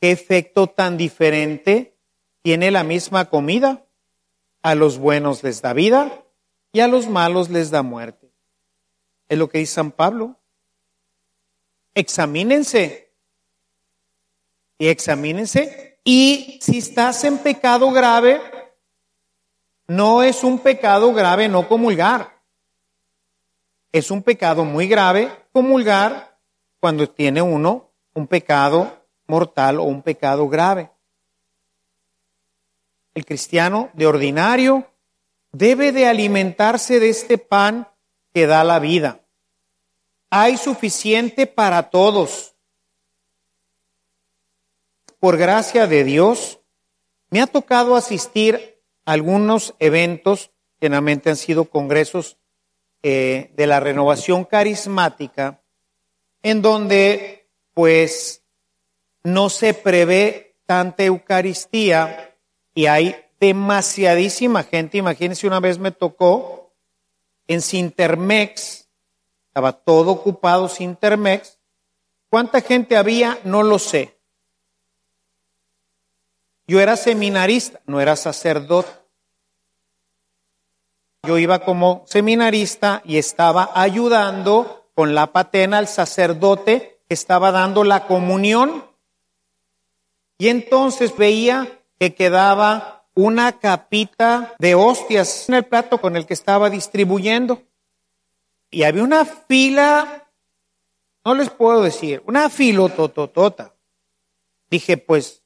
¿qué 0.00 0.10
efecto 0.10 0.66
tan 0.66 0.96
diferente 0.96 1.96
tiene 2.42 2.70
la 2.70 2.82
misma 2.82 3.30
comida? 3.30 3.86
A 4.62 4.74
los 4.74 4.98
buenos 4.98 5.42
les 5.42 5.62
da 5.62 5.72
vida 5.72 6.24
y 6.72 6.80
a 6.80 6.88
los 6.88 7.08
malos 7.08 7.48
les 7.48 7.70
da 7.70 7.82
muerte. 7.82 8.30
Es 9.28 9.38
lo 9.38 9.48
que 9.48 9.58
dice 9.58 9.74
San 9.74 9.92
Pablo. 9.92 10.36
Examínense. 11.94 13.09
Y 14.80 14.88
examínense. 14.88 16.00
Y 16.02 16.58
si 16.60 16.78
estás 16.78 17.22
en 17.22 17.38
pecado 17.38 17.92
grave, 17.92 18.40
no 19.86 20.24
es 20.24 20.42
un 20.42 20.58
pecado 20.58 21.12
grave 21.12 21.48
no 21.48 21.68
comulgar. 21.68 22.42
Es 23.92 24.10
un 24.10 24.24
pecado 24.24 24.64
muy 24.64 24.88
grave 24.88 25.30
comulgar 25.52 26.36
cuando 26.80 27.08
tiene 27.08 27.40
uno 27.40 27.92
un 28.14 28.26
pecado 28.26 29.06
mortal 29.28 29.78
o 29.78 29.84
un 29.84 30.02
pecado 30.02 30.48
grave 30.48 30.90
el 33.14 33.24
cristiano 33.24 33.90
de 33.94 34.06
ordinario, 34.06 34.90
debe 35.52 35.92
de 35.92 36.06
alimentarse 36.06 37.00
de 37.00 37.08
este 37.08 37.38
pan 37.38 37.88
que 38.32 38.46
da 38.46 38.64
la 38.64 38.78
vida. 38.78 39.20
Hay 40.30 40.56
suficiente 40.56 41.46
para 41.46 41.90
todos. 41.90 42.49
Por 45.20 45.36
gracia 45.36 45.86
de 45.86 46.02
Dios, 46.02 46.60
me 47.28 47.42
ha 47.42 47.46
tocado 47.46 47.94
asistir 47.94 48.80
a 49.04 49.12
algunos 49.12 49.74
eventos, 49.78 50.50
generalmente 50.80 51.28
han 51.28 51.36
sido 51.36 51.66
congresos 51.66 52.38
eh, 53.02 53.52
de 53.54 53.66
la 53.66 53.80
renovación 53.80 54.44
carismática, 54.44 55.60
en 56.42 56.62
donde 56.62 57.46
pues 57.74 58.42
no 59.22 59.50
se 59.50 59.74
prevé 59.74 60.56
tanta 60.64 61.04
Eucaristía 61.04 62.34
y 62.74 62.86
hay 62.86 63.14
demasiadísima 63.38 64.62
gente. 64.62 64.96
Imagínense, 64.96 65.46
una 65.46 65.60
vez 65.60 65.78
me 65.78 65.90
tocó 65.90 66.72
en 67.46 67.60
Sintermex, 67.60 68.88
estaba 69.48 69.72
todo 69.72 70.12
ocupado 70.12 70.66
Sintermex. 70.66 71.58
¿Cuánta 72.30 72.62
gente 72.62 72.96
había? 72.96 73.38
No 73.44 73.62
lo 73.62 73.78
sé. 73.78 74.19
Yo 76.70 76.78
era 76.78 76.96
seminarista, 76.96 77.80
no 77.86 78.00
era 78.00 78.14
sacerdote. 78.14 78.92
Yo 81.24 81.36
iba 81.36 81.64
como 81.64 82.04
seminarista 82.06 83.02
y 83.04 83.18
estaba 83.18 83.72
ayudando 83.74 84.88
con 84.94 85.16
la 85.16 85.32
patena 85.32 85.78
al 85.78 85.88
sacerdote 85.88 87.00
que 87.08 87.14
estaba 87.14 87.50
dando 87.50 87.82
la 87.82 88.06
comunión. 88.06 88.84
Y 90.38 90.46
entonces 90.46 91.16
veía 91.16 91.80
que 91.98 92.14
quedaba 92.14 93.04
una 93.14 93.58
capita 93.58 94.54
de 94.60 94.76
hostias 94.76 95.48
en 95.48 95.56
el 95.56 95.64
plato 95.64 96.00
con 96.00 96.14
el 96.14 96.24
que 96.24 96.34
estaba 96.34 96.70
distribuyendo. 96.70 97.64
Y 98.70 98.84
había 98.84 99.02
una 99.02 99.24
fila, 99.24 100.30
no 101.24 101.34
les 101.34 101.50
puedo 101.50 101.82
decir, 101.82 102.22
una 102.26 102.48
filotototota. 102.48 103.74
Dije, 104.70 104.98
pues, 104.98 105.39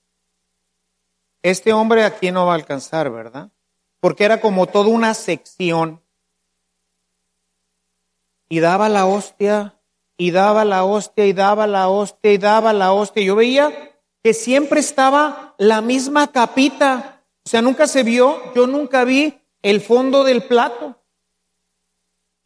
este 1.44 1.74
hombre 1.74 2.04
aquí 2.04 2.32
no 2.32 2.46
va 2.46 2.52
a 2.52 2.56
alcanzar, 2.56 3.10
¿verdad? 3.10 3.50
Porque 4.00 4.24
era 4.24 4.40
como 4.40 4.66
toda 4.66 4.88
una 4.88 5.12
sección. 5.12 6.00
Y 8.48 8.60
daba 8.60 8.88
la 8.88 9.04
hostia, 9.04 9.74
y 10.16 10.30
daba 10.30 10.64
la 10.64 10.84
hostia, 10.84 11.26
y 11.26 11.34
daba 11.34 11.66
la 11.66 11.88
hostia, 11.88 12.32
y 12.32 12.38
daba 12.38 12.72
la 12.72 12.92
hostia. 12.94 13.22
Yo 13.22 13.36
veía 13.36 13.92
que 14.22 14.32
siempre 14.32 14.80
estaba 14.80 15.54
la 15.58 15.82
misma 15.82 16.32
capita. 16.32 17.20
O 17.44 17.50
sea, 17.50 17.60
nunca 17.60 17.86
se 17.86 18.04
vio, 18.04 18.40
yo 18.54 18.66
nunca 18.66 19.04
vi 19.04 19.38
el 19.60 19.82
fondo 19.82 20.24
del 20.24 20.44
plato. 20.44 20.96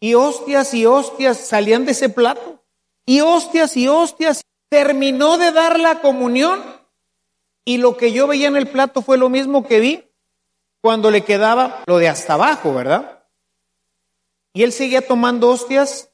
Y 0.00 0.14
hostias 0.14 0.74
y 0.74 0.86
hostias 0.86 1.38
salían 1.38 1.84
de 1.84 1.92
ese 1.92 2.08
plato. 2.08 2.64
Y 3.06 3.20
hostias 3.20 3.76
y 3.76 3.86
hostias. 3.86 4.42
Terminó 4.68 5.38
de 5.38 5.52
dar 5.52 5.78
la 5.78 6.00
comunión. 6.00 6.77
Y 7.68 7.76
lo 7.76 7.98
que 7.98 8.12
yo 8.12 8.26
veía 8.26 8.48
en 8.48 8.56
el 8.56 8.66
plato 8.66 9.02
fue 9.02 9.18
lo 9.18 9.28
mismo 9.28 9.66
que 9.66 9.78
vi 9.78 10.10
cuando 10.80 11.10
le 11.10 11.22
quedaba 11.22 11.82
lo 11.84 11.98
de 11.98 12.08
hasta 12.08 12.32
abajo, 12.32 12.72
¿verdad? 12.72 13.26
Y 14.54 14.62
él 14.62 14.72
seguía 14.72 15.06
tomando 15.06 15.50
hostias. 15.50 16.10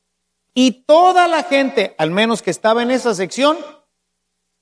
Y 0.52 0.82
toda 0.82 1.28
la 1.28 1.44
gente, 1.44 1.94
al 1.96 2.10
menos 2.10 2.42
que 2.42 2.50
estaba 2.50 2.82
en 2.82 2.90
esa 2.90 3.14
sección, 3.14 3.56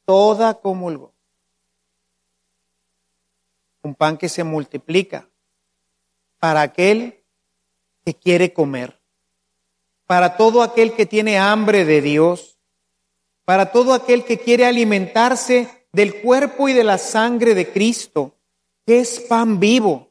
toda 0.05 0.61
comulgo. 0.61 1.15
Un 3.81 3.95
pan 3.95 4.19
que 4.19 4.29
se 4.29 4.45
multiplica 4.45 5.31
para 6.41 6.61
aquel 6.61 7.25
que 8.05 8.13
quiere 8.13 8.53
comer, 8.53 9.01
para 10.07 10.37
todo 10.37 10.63
aquel 10.63 10.93
que 10.93 11.07
tiene 11.07 11.39
hambre 11.39 11.87
de 11.87 12.03
Dios, 12.03 12.59
para 13.47 13.73
todo 13.73 13.95
aquel 13.95 14.27
que 14.27 14.37
quiere 14.37 14.67
alimentarse 14.67 15.82
del 15.93 16.23
cuerpo 16.23 16.69
y 16.69 16.73
de 16.73 16.85
la 16.85 16.99
sangre 16.99 17.55
de 17.55 17.71
Cristo, 17.71 18.35
que 18.87 19.01
es 19.01 19.21
pan 19.21 19.61
vivo, 19.61 20.09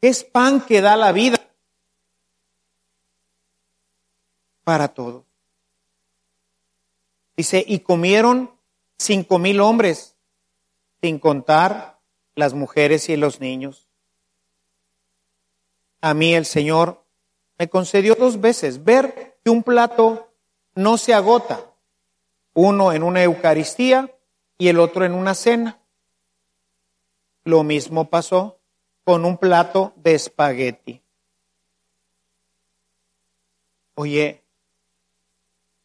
que 0.00 0.08
es 0.08 0.24
pan 0.24 0.62
que 0.62 0.80
da 0.80 0.96
la 0.96 1.12
vida 1.12 1.38
para 4.64 4.88
todos. 4.88 5.24
Dice, 7.36 7.62
y 7.66 7.80
comieron 7.80 8.50
cinco 8.98 9.38
mil 9.38 9.60
hombres, 9.60 10.16
sin 11.02 11.18
contar 11.18 11.98
las 12.34 12.54
mujeres 12.54 13.08
y 13.08 13.16
los 13.16 13.40
niños. 13.40 13.88
A 16.00 16.14
mí 16.14 16.34
el 16.34 16.46
Señor 16.46 17.02
me 17.58 17.68
concedió 17.68 18.14
dos 18.14 18.40
veces 18.40 18.84
ver 18.84 19.38
que 19.44 19.50
un 19.50 19.62
plato 19.62 20.30
no 20.74 20.96
se 20.96 21.12
agota, 21.12 21.66
uno 22.54 22.92
en 22.92 23.02
una 23.02 23.22
Eucaristía 23.22 24.14
y 24.60 24.68
el 24.68 24.78
otro 24.78 25.06
en 25.06 25.14
una 25.14 25.34
cena. 25.34 25.78
Lo 27.44 27.64
mismo 27.64 28.10
pasó 28.10 28.58
con 29.04 29.24
un 29.24 29.38
plato 29.38 29.94
de 29.96 30.14
espagueti. 30.14 31.00
Oye, 33.94 34.44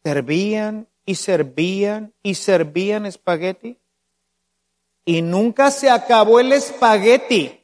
servían 0.04 0.86
y 1.06 1.14
servían 1.14 2.12
y 2.22 2.34
servían 2.34 3.06
espagueti 3.06 3.78
y 5.06 5.22
nunca 5.22 5.70
se 5.70 5.88
acabó 5.88 6.38
el 6.38 6.52
espagueti. 6.52 7.58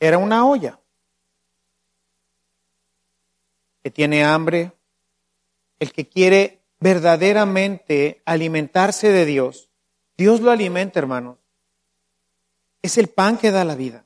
Era 0.00 0.18
una 0.18 0.44
olla 0.44 0.80
que 3.84 3.92
tiene 3.92 4.24
hambre, 4.24 4.72
el 5.78 5.92
que 5.92 6.08
quiere 6.08 6.63
verdaderamente 6.84 8.20
alimentarse 8.26 9.10
de 9.10 9.24
Dios, 9.24 9.70
Dios 10.18 10.42
lo 10.42 10.50
alimenta, 10.50 10.98
hermanos. 10.98 11.38
Es 12.82 12.98
el 12.98 13.08
pan 13.08 13.38
que 13.38 13.50
da 13.50 13.64
la 13.64 13.74
vida. 13.74 14.04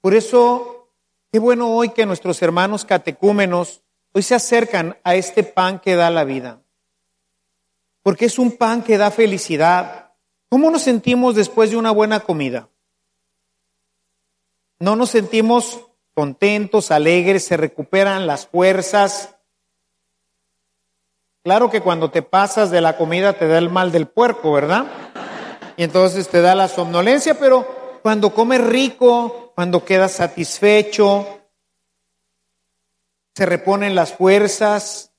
Por 0.00 0.14
eso, 0.14 0.88
qué 1.32 1.40
bueno 1.40 1.74
hoy 1.74 1.88
que 1.88 2.06
nuestros 2.06 2.40
hermanos 2.42 2.84
catecúmenos 2.84 3.82
hoy 4.12 4.22
se 4.22 4.36
acercan 4.36 4.96
a 5.02 5.16
este 5.16 5.42
pan 5.42 5.80
que 5.80 5.96
da 5.96 6.10
la 6.10 6.22
vida. 6.22 6.62
Porque 8.04 8.26
es 8.26 8.38
un 8.38 8.56
pan 8.56 8.84
que 8.84 8.96
da 8.96 9.10
felicidad. 9.10 10.12
¿Cómo 10.48 10.70
nos 10.70 10.82
sentimos 10.82 11.34
después 11.34 11.70
de 11.70 11.76
una 11.76 11.90
buena 11.90 12.20
comida? 12.20 12.68
No 14.78 14.94
nos 14.94 15.10
sentimos 15.10 15.80
contentos, 16.14 16.92
alegres, 16.92 17.44
se 17.44 17.56
recuperan 17.56 18.28
las 18.28 18.46
fuerzas. 18.46 19.33
Claro 21.44 21.70
que 21.70 21.82
cuando 21.82 22.10
te 22.10 22.22
pasas 22.22 22.70
de 22.70 22.80
la 22.80 22.96
comida 22.96 23.34
te 23.34 23.46
da 23.46 23.58
el 23.58 23.68
mal 23.68 23.92
del 23.92 24.06
puerco, 24.06 24.50
¿verdad? 24.50 24.86
Y 25.76 25.82
entonces 25.82 26.30
te 26.30 26.40
da 26.40 26.54
la 26.54 26.68
somnolencia, 26.68 27.38
pero 27.38 28.00
cuando 28.00 28.32
comes 28.32 28.64
rico, 28.64 29.52
cuando 29.54 29.84
quedas 29.84 30.12
satisfecho, 30.12 31.42
se 33.34 33.44
reponen 33.44 33.94
las 33.94 34.14
fuerzas, 34.14 35.12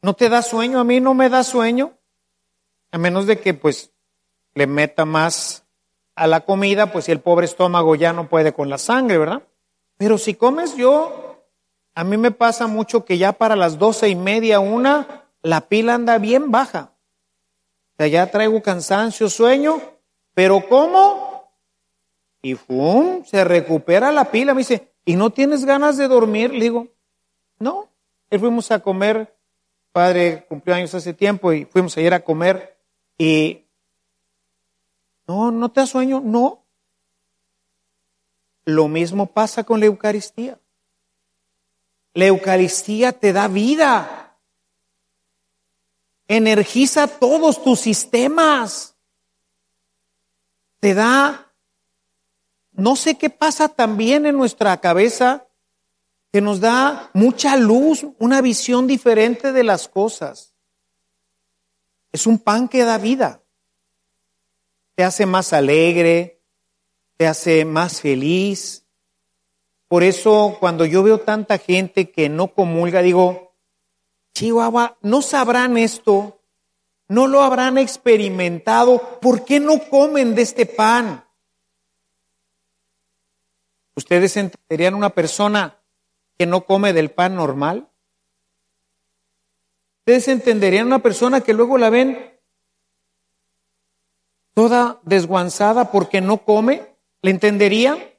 no 0.00 0.14
te 0.14 0.30
da 0.30 0.40
sueño, 0.40 0.80
a 0.80 0.84
mí 0.84 1.00
no 1.00 1.12
me 1.12 1.28
da 1.28 1.44
sueño, 1.44 1.92
a 2.90 2.96
menos 2.96 3.26
de 3.26 3.38
que 3.38 3.52
pues 3.52 3.90
le 4.54 4.66
meta 4.66 5.04
más 5.04 5.64
a 6.14 6.26
la 6.26 6.46
comida, 6.46 6.90
pues 6.92 7.04
si 7.04 7.12
el 7.12 7.20
pobre 7.20 7.44
estómago 7.44 7.94
ya 7.94 8.14
no 8.14 8.30
puede 8.30 8.54
con 8.54 8.70
la 8.70 8.78
sangre, 8.78 9.18
¿verdad? 9.18 9.42
Pero 9.98 10.16
si 10.16 10.32
comes 10.32 10.76
yo, 10.76 11.44
a 11.94 12.04
mí 12.04 12.16
me 12.16 12.30
pasa 12.30 12.66
mucho 12.68 13.04
que 13.04 13.18
ya 13.18 13.34
para 13.34 13.54
las 13.54 13.78
doce 13.78 14.08
y 14.08 14.14
media, 14.14 14.60
una, 14.60 15.17
la 15.42 15.68
pila 15.68 15.94
anda 15.94 16.18
bien 16.18 16.50
baja. 16.50 16.92
O 17.92 17.96
sea, 17.98 18.06
ya 18.06 18.30
traigo 18.30 18.62
cansancio, 18.62 19.28
sueño, 19.28 19.80
pero 20.34 20.68
¿cómo? 20.68 21.50
Y 22.42 22.54
¡fum! 22.54 23.24
Se 23.24 23.44
recupera 23.44 24.12
la 24.12 24.30
pila. 24.30 24.54
Me 24.54 24.60
dice, 24.60 24.92
¿y 25.04 25.16
no 25.16 25.30
tienes 25.30 25.64
ganas 25.64 25.96
de 25.96 26.08
dormir? 26.08 26.52
Le 26.52 26.60
digo, 26.60 26.88
no. 27.58 27.88
Y 28.30 28.38
fuimos 28.38 28.70
a 28.70 28.80
comer, 28.80 29.34
padre 29.92 30.44
cumplió 30.48 30.76
años 30.76 30.94
hace 30.94 31.14
tiempo 31.14 31.52
y 31.52 31.64
fuimos 31.64 31.96
a 31.96 32.00
ir 32.00 32.14
a 32.14 32.24
comer 32.24 32.76
y 33.16 33.64
no, 35.26 35.50
no 35.50 35.70
te 35.70 35.80
da 35.80 35.86
sueño, 35.86 36.22
no. 36.24 36.64
Lo 38.64 38.88
mismo 38.88 39.26
pasa 39.26 39.64
con 39.64 39.80
la 39.80 39.86
Eucaristía. 39.86 40.58
La 42.14 42.26
Eucaristía 42.26 43.12
te 43.12 43.32
da 43.32 43.46
vida. 43.48 44.17
Energiza 46.28 47.08
todos 47.08 47.64
tus 47.64 47.80
sistemas. 47.80 48.94
Te 50.78 50.94
da, 50.94 51.52
no 52.72 52.94
sé 52.94 53.18
qué 53.18 53.30
pasa 53.30 53.68
también 53.68 54.26
en 54.26 54.36
nuestra 54.36 54.80
cabeza, 54.80 55.46
que 56.30 56.40
nos 56.40 56.60
da 56.60 57.10
mucha 57.14 57.56
luz, 57.56 58.06
una 58.18 58.40
visión 58.40 58.86
diferente 58.86 59.52
de 59.52 59.64
las 59.64 59.88
cosas. 59.88 60.54
Es 62.12 62.26
un 62.26 62.38
pan 62.38 62.68
que 62.68 62.84
da 62.84 62.98
vida 62.98 63.42
te 64.98 65.04
hace 65.04 65.26
más 65.26 65.52
alegre, 65.52 66.40
te 67.16 67.28
hace 67.28 67.64
más 67.64 68.00
feliz. 68.00 68.84
Por 69.86 70.02
eso 70.02 70.56
cuando 70.58 70.84
yo 70.86 71.04
veo 71.04 71.20
tanta 71.20 71.56
gente 71.58 72.10
que 72.10 72.28
no 72.28 72.48
comulga, 72.48 73.00
digo, 73.00 73.47
Chihuahua, 74.38 74.96
no 75.02 75.20
sabrán 75.20 75.76
esto, 75.76 76.40
no 77.08 77.26
lo 77.26 77.42
habrán 77.42 77.76
experimentado, 77.76 79.18
¿por 79.20 79.44
qué 79.44 79.58
no 79.58 79.80
comen 79.90 80.36
de 80.36 80.42
este 80.42 80.64
pan? 80.64 81.24
¿Ustedes 83.96 84.36
entenderían 84.36 84.94
una 84.94 85.10
persona 85.10 85.80
que 86.38 86.46
no 86.46 86.64
come 86.66 86.92
del 86.92 87.10
pan 87.10 87.34
normal? 87.34 87.88
¿Ustedes 90.02 90.28
entenderían 90.28 90.86
una 90.86 91.00
persona 91.00 91.40
que 91.40 91.52
luego 91.52 91.76
la 91.76 91.90
ven 91.90 92.38
toda 94.54 95.00
desguanzada 95.02 95.90
porque 95.90 96.20
no 96.20 96.44
come, 96.44 96.94
¿le 97.22 97.32
entendería? 97.32 98.14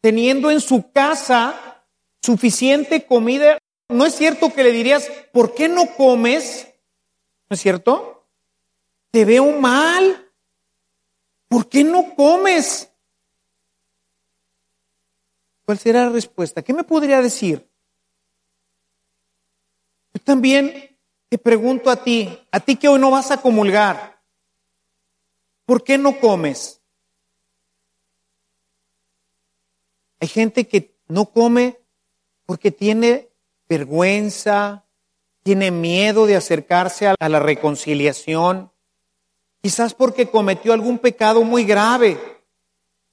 Teniendo 0.00 0.52
en 0.52 0.60
su 0.60 0.92
casa 0.92 1.82
suficiente 2.22 3.04
comida, 3.04 3.58
¿no 3.88 4.06
es 4.06 4.14
cierto 4.14 4.52
que 4.52 4.62
le 4.62 4.72
dirías, 4.72 5.10
¿por 5.32 5.54
qué 5.54 5.68
no 5.68 5.86
comes? 5.94 6.66
¿No 7.48 7.54
es 7.54 7.60
cierto? 7.60 8.26
Te 9.10 9.24
veo 9.24 9.58
mal. 9.60 10.30
¿Por 11.48 11.68
qué 11.68 11.84
no 11.84 12.14
comes? 12.14 12.90
¿Cuál 15.64 15.78
será 15.78 16.04
la 16.04 16.10
respuesta? 16.10 16.62
¿Qué 16.62 16.72
me 16.72 16.84
podría 16.84 17.22
decir? 17.22 17.68
Yo 20.12 20.20
también 20.22 20.96
te 21.28 21.38
pregunto 21.38 21.90
a 21.90 21.96
ti, 21.96 22.38
a 22.50 22.60
ti 22.60 22.76
que 22.76 22.88
hoy 22.88 22.98
no 22.98 23.10
vas 23.10 23.30
a 23.30 23.40
comulgar, 23.40 24.14
¿Por 25.64 25.82
qué 25.82 25.96
no 25.96 26.18
comes? 26.20 26.80
Hay 30.20 30.28
gente 30.28 30.68
que 30.68 30.94
no 31.08 31.26
come 31.26 31.78
porque 32.46 32.70
tiene 32.70 33.30
vergüenza, 33.74 34.84
tiene 35.42 35.70
miedo 35.70 36.26
de 36.26 36.36
acercarse 36.36 37.08
a 37.08 37.28
la 37.28 37.40
reconciliación, 37.40 38.70
quizás 39.62 39.94
porque 39.94 40.30
cometió 40.30 40.72
algún 40.72 40.98
pecado 40.98 41.42
muy 41.42 41.64
grave 41.64 42.18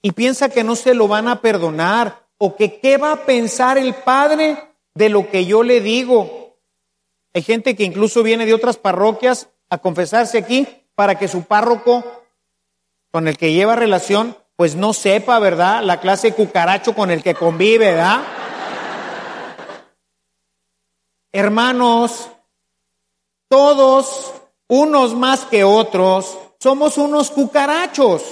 y 0.01 0.11
piensa 0.11 0.49
que 0.49 0.63
no 0.63 0.75
se 0.75 0.93
lo 0.93 1.07
van 1.07 1.27
a 1.27 1.41
perdonar 1.41 2.27
o 2.37 2.55
que 2.55 2.79
qué 2.79 2.97
va 2.97 3.13
a 3.13 3.25
pensar 3.25 3.77
el 3.77 3.93
Padre 3.93 4.57
de 4.93 5.09
lo 5.09 5.29
que 5.29 5.45
yo 5.45 5.63
le 5.63 5.81
digo. 5.81 6.57
Hay 7.33 7.41
gente 7.41 7.75
que 7.75 7.83
incluso 7.83 8.21
viene 8.23 8.45
de 8.45 8.53
otras 8.53 8.77
parroquias 8.77 9.49
a 9.69 9.79
confesarse 9.79 10.37
aquí 10.37 10.67
para 10.95 11.15
que 11.15 11.27
su 11.27 11.43
párroco 11.43 12.03
con 13.11 13.27
el 13.27 13.37
que 13.37 13.53
lleva 13.53 13.75
relación, 13.75 14.37
pues 14.55 14.75
no 14.75 14.93
sepa, 14.93 15.39
¿verdad? 15.39 15.83
La 15.83 15.99
clase 15.99 16.33
cucaracho 16.33 16.93
con 16.93 17.09
el 17.09 17.23
que 17.23 17.33
convive, 17.33 17.91
¿verdad? 17.91 18.21
Hermanos, 21.31 22.29
todos, 23.47 24.33
unos 24.67 25.15
más 25.15 25.45
que 25.45 25.63
otros, 25.63 26.37
somos 26.59 26.97
unos 26.97 27.31
cucarachos. 27.31 28.23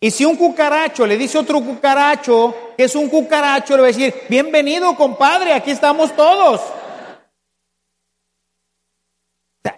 Y 0.00 0.10
si 0.10 0.24
un 0.24 0.36
cucaracho 0.36 1.06
le 1.06 1.16
dice 1.16 1.38
otro 1.38 1.60
cucaracho 1.60 2.54
que 2.76 2.84
es 2.84 2.94
un 2.96 3.08
cucaracho, 3.08 3.76
le 3.76 3.82
va 3.82 3.88
a 3.88 3.92
decir, 3.92 4.14
bienvenido 4.28 4.96
compadre, 4.96 5.52
aquí 5.52 5.70
estamos 5.70 6.14
todos. 6.16 6.60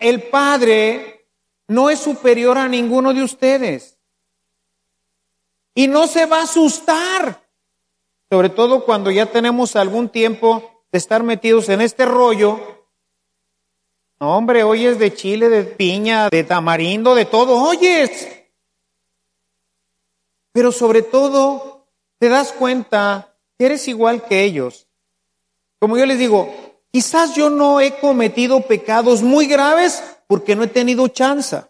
El 0.00 0.22
padre 0.24 1.29
no 1.68 1.90
es 1.90 1.98
superior 1.98 2.59
a 2.59 2.68
ninguno 2.68 3.12
de 3.12 3.22
ustedes. 3.22 3.98
Y 5.74 5.88
no 5.88 6.07
se 6.07 6.27
va 6.27 6.40
a 6.40 6.44
asustar, 6.44 7.42
sobre 8.31 8.48
todo 8.48 8.85
cuando 8.85 9.11
ya 9.11 9.27
tenemos 9.27 9.77
algún 9.77 10.09
tiempo 10.09 10.73
de 10.94 10.98
estar 10.98 11.24
metidos 11.24 11.68
en 11.70 11.80
este 11.80 12.04
rollo. 12.04 12.61
Hombre, 14.18 14.62
oyes 14.62 14.96
de 14.96 15.12
chile, 15.12 15.48
de 15.48 15.64
piña, 15.64 16.28
de 16.28 16.44
tamarindo, 16.44 17.16
de 17.16 17.24
todo, 17.24 17.61
oyes. 17.64 18.28
Pero 20.52 20.70
sobre 20.70 21.02
todo, 21.02 21.88
te 22.20 22.28
das 22.28 22.52
cuenta 22.52 23.35
que 23.59 23.66
eres 23.66 23.88
igual 23.88 24.22
que 24.22 24.44
ellos. 24.44 24.87
Como 25.80 25.98
yo 25.98 26.07
les 26.07 26.16
digo, 26.16 26.54
quizás 26.92 27.35
yo 27.35 27.50
no 27.50 27.80
he 27.80 27.98
cometido 27.98 28.61
pecados 28.61 29.20
muy 29.20 29.48
graves, 29.48 30.00
porque 30.28 30.54
no 30.54 30.62
he 30.62 30.68
tenido 30.68 31.09
chance. 31.09 31.61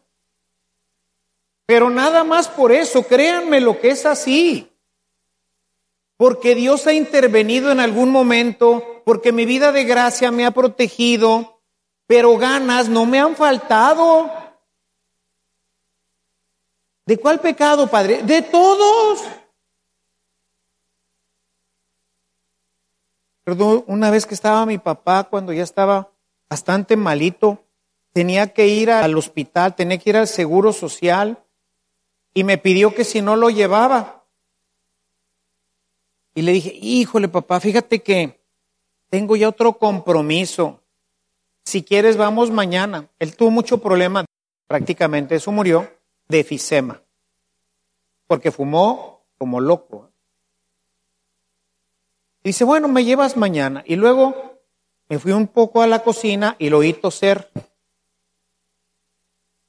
Pero 1.65 1.89
nada 1.89 2.25
más 2.25 2.47
por 2.47 2.73
eso, 2.73 3.03
créanme 3.05 3.63
lo 3.63 3.81
que 3.81 3.89
es 3.89 4.05
así. 4.05 4.71
Porque 6.17 6.55
Dios 6.55 6.87
ha 6.87 6.93
intervenido 6.93 7.73
en 7.73 7.81
algún 7.81 8.11
momento, 8.11 9.03
porque 9.05 9.33
mi 9.33 9.47
vida 9.47 9.73
de 9.73 9.85
gracia 9.85 10.31
me 10.31 10.47
ha 10.47 10.53
protegido, 10.53 11.61
pero 12.07 12.37
ganas 12.37 12.89
no 12.89 13.07
me 13.07 13.19
han 13.19 13.35
faltado. 13.35 14.31
¿De 17.07 17.19
cuál 17.19 17.41
pecado, 17.41 17.87
Padre? 17.89 18.23
De 18.23 18.43
todos. 18.43 19.25
Perdón, 23.45 23.85
una 23.87 24.11
vez 24.11 24.25
que 24.25 24.35
estaba 24.35 24.65
mi 24.65 24.79
papá, 24.79 25.25
cuando 25.25 25.53
ya 25.53 25.63
estaba 25.63 26.11
bastante 26.49 26.97
malito, 26.97 27.63
tenía 28.15 28.55
que 28.55 28.69
ir 28.69 28.91
al 28.91 29.19
hospital, 29.19 29.75
tenía 29.75 29.99
que 29.99 30.11
ir 30.11 30.17
al 30.17 30.29
seguro 30.29 30.73
social 30.73 31.45
y 32.33 32.45
me 32.45 32.57
pidió 32.57 32.95
que 32.95 33.05
si 33.05 33.21
no 33.21 33.37
lo 33.37 33.51
llevaba. 33.51 34.24
Y 36.35 36.43
le 36.43 36.53
dije, 36.53 36.77
híjole 36.81 37.29
papá, 37.29 37.61
fíjate 37.61 38.03
que 38.03 38.41
tengo 39.09 39.37
ya 39.37 39.49
otro 39.49 39.75
compromiso. 39.79 40.81
Si 41.65 41.83
quieres, 41.83 42.17
vamos 42.17 42.51
mañana. 42.51 43.09
Él 43.19 43.37
tuvo 43.37 43.51
mucho 43.51 43.79
problema, 43.79 44.25
prácticamente 44.67 45.37
eso 45.37 45.53
murió 45.53 45.89
de 46.29 46.41
efisema, 46.41 47.01
porque 48.27 48.51
fumó 48.51 49.23
como 49.39 49.61
loco. 49.61 50.11
Dice, 52.43 52.65
bueno, 52.65 52.89
me 52.89 53.05
llevas 53.05 53.37
mañana. 53.37 53.83
Y 53.87 53.97
luego 53.97 54.61
me 55.09 55.19
fui 55.19 55.33
un 55.33 55.47
poco 55.47 55.81
a 55.81 55.87
la 55.87 56.03
cocina 56.03 56.57
y 56.59 56.69
lo 56.69 56.79
oí 56.79 56.93
toser. 56.93 57.51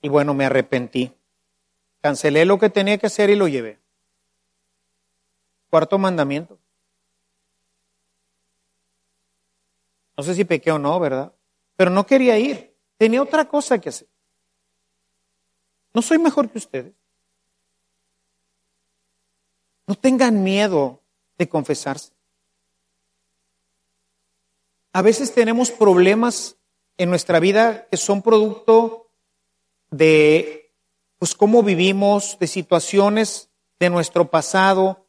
Y 0.01 0.09
bueno, 0.09 0.33
me 0.33 0.45
arrepentí. 0.45 1.11
Cancelé 2.01 2.45
lo 2.45 2.59
que 2.59 2.69
tenía 2.69 2.97
que 2.97 3.07
hacer 3.07 3.29
y 3.29 3.35
lo 3.35 3.47
llevé. 3.47 3.79
Cuarto 5.75 5.97
mandamiento. 5.97 6.57
No 10.15 10.23
sé 10.23 10.33
si 10.33 10.45
pequé 10.45 10.71
o 10.71 10.79
no, 10.79 10.97
¿verdad? 11.01 11.33
Pero 11.75 11.91
no 11.91 12.05
quería 12.05 12.39
ir. 12.39 12.73
Tenía 12.97 13.21
otra 13.21 13.49
cosa 13.49 13.77
que 13.77 13.89
hacer. 13.89 14.07
No 15.93 16.01
soy 16.01 16.17
mejor 16.17 16.49
que 16.49 16.59
ustedes. 16.59 16.93
No 19.85 19.95
tengan 19.95 20.45
miedo 20.45 21.01
de 21.37 21.49
confesarse. 21.49 22.13
A 24.93 25.01
veces 25.01 25.33
tenemos 25.33 25.71
problemas 25.71 26.55
en 26.97 27.09
nuestra 27.09 27.41
vida 27.41 27.85
que 27.89 27.97
son 27.97 28.21
producto 28.21 29.09
de 29.91 30.71
pues 31.19 31.35
cómo 31.35 31.63
vivimos, 31.63 32.39
de 32.39 32.47
situaciones 32.47 33.49
de 33.77 33.89
nuestro 33.89 34.31
pasado 34.31 35.04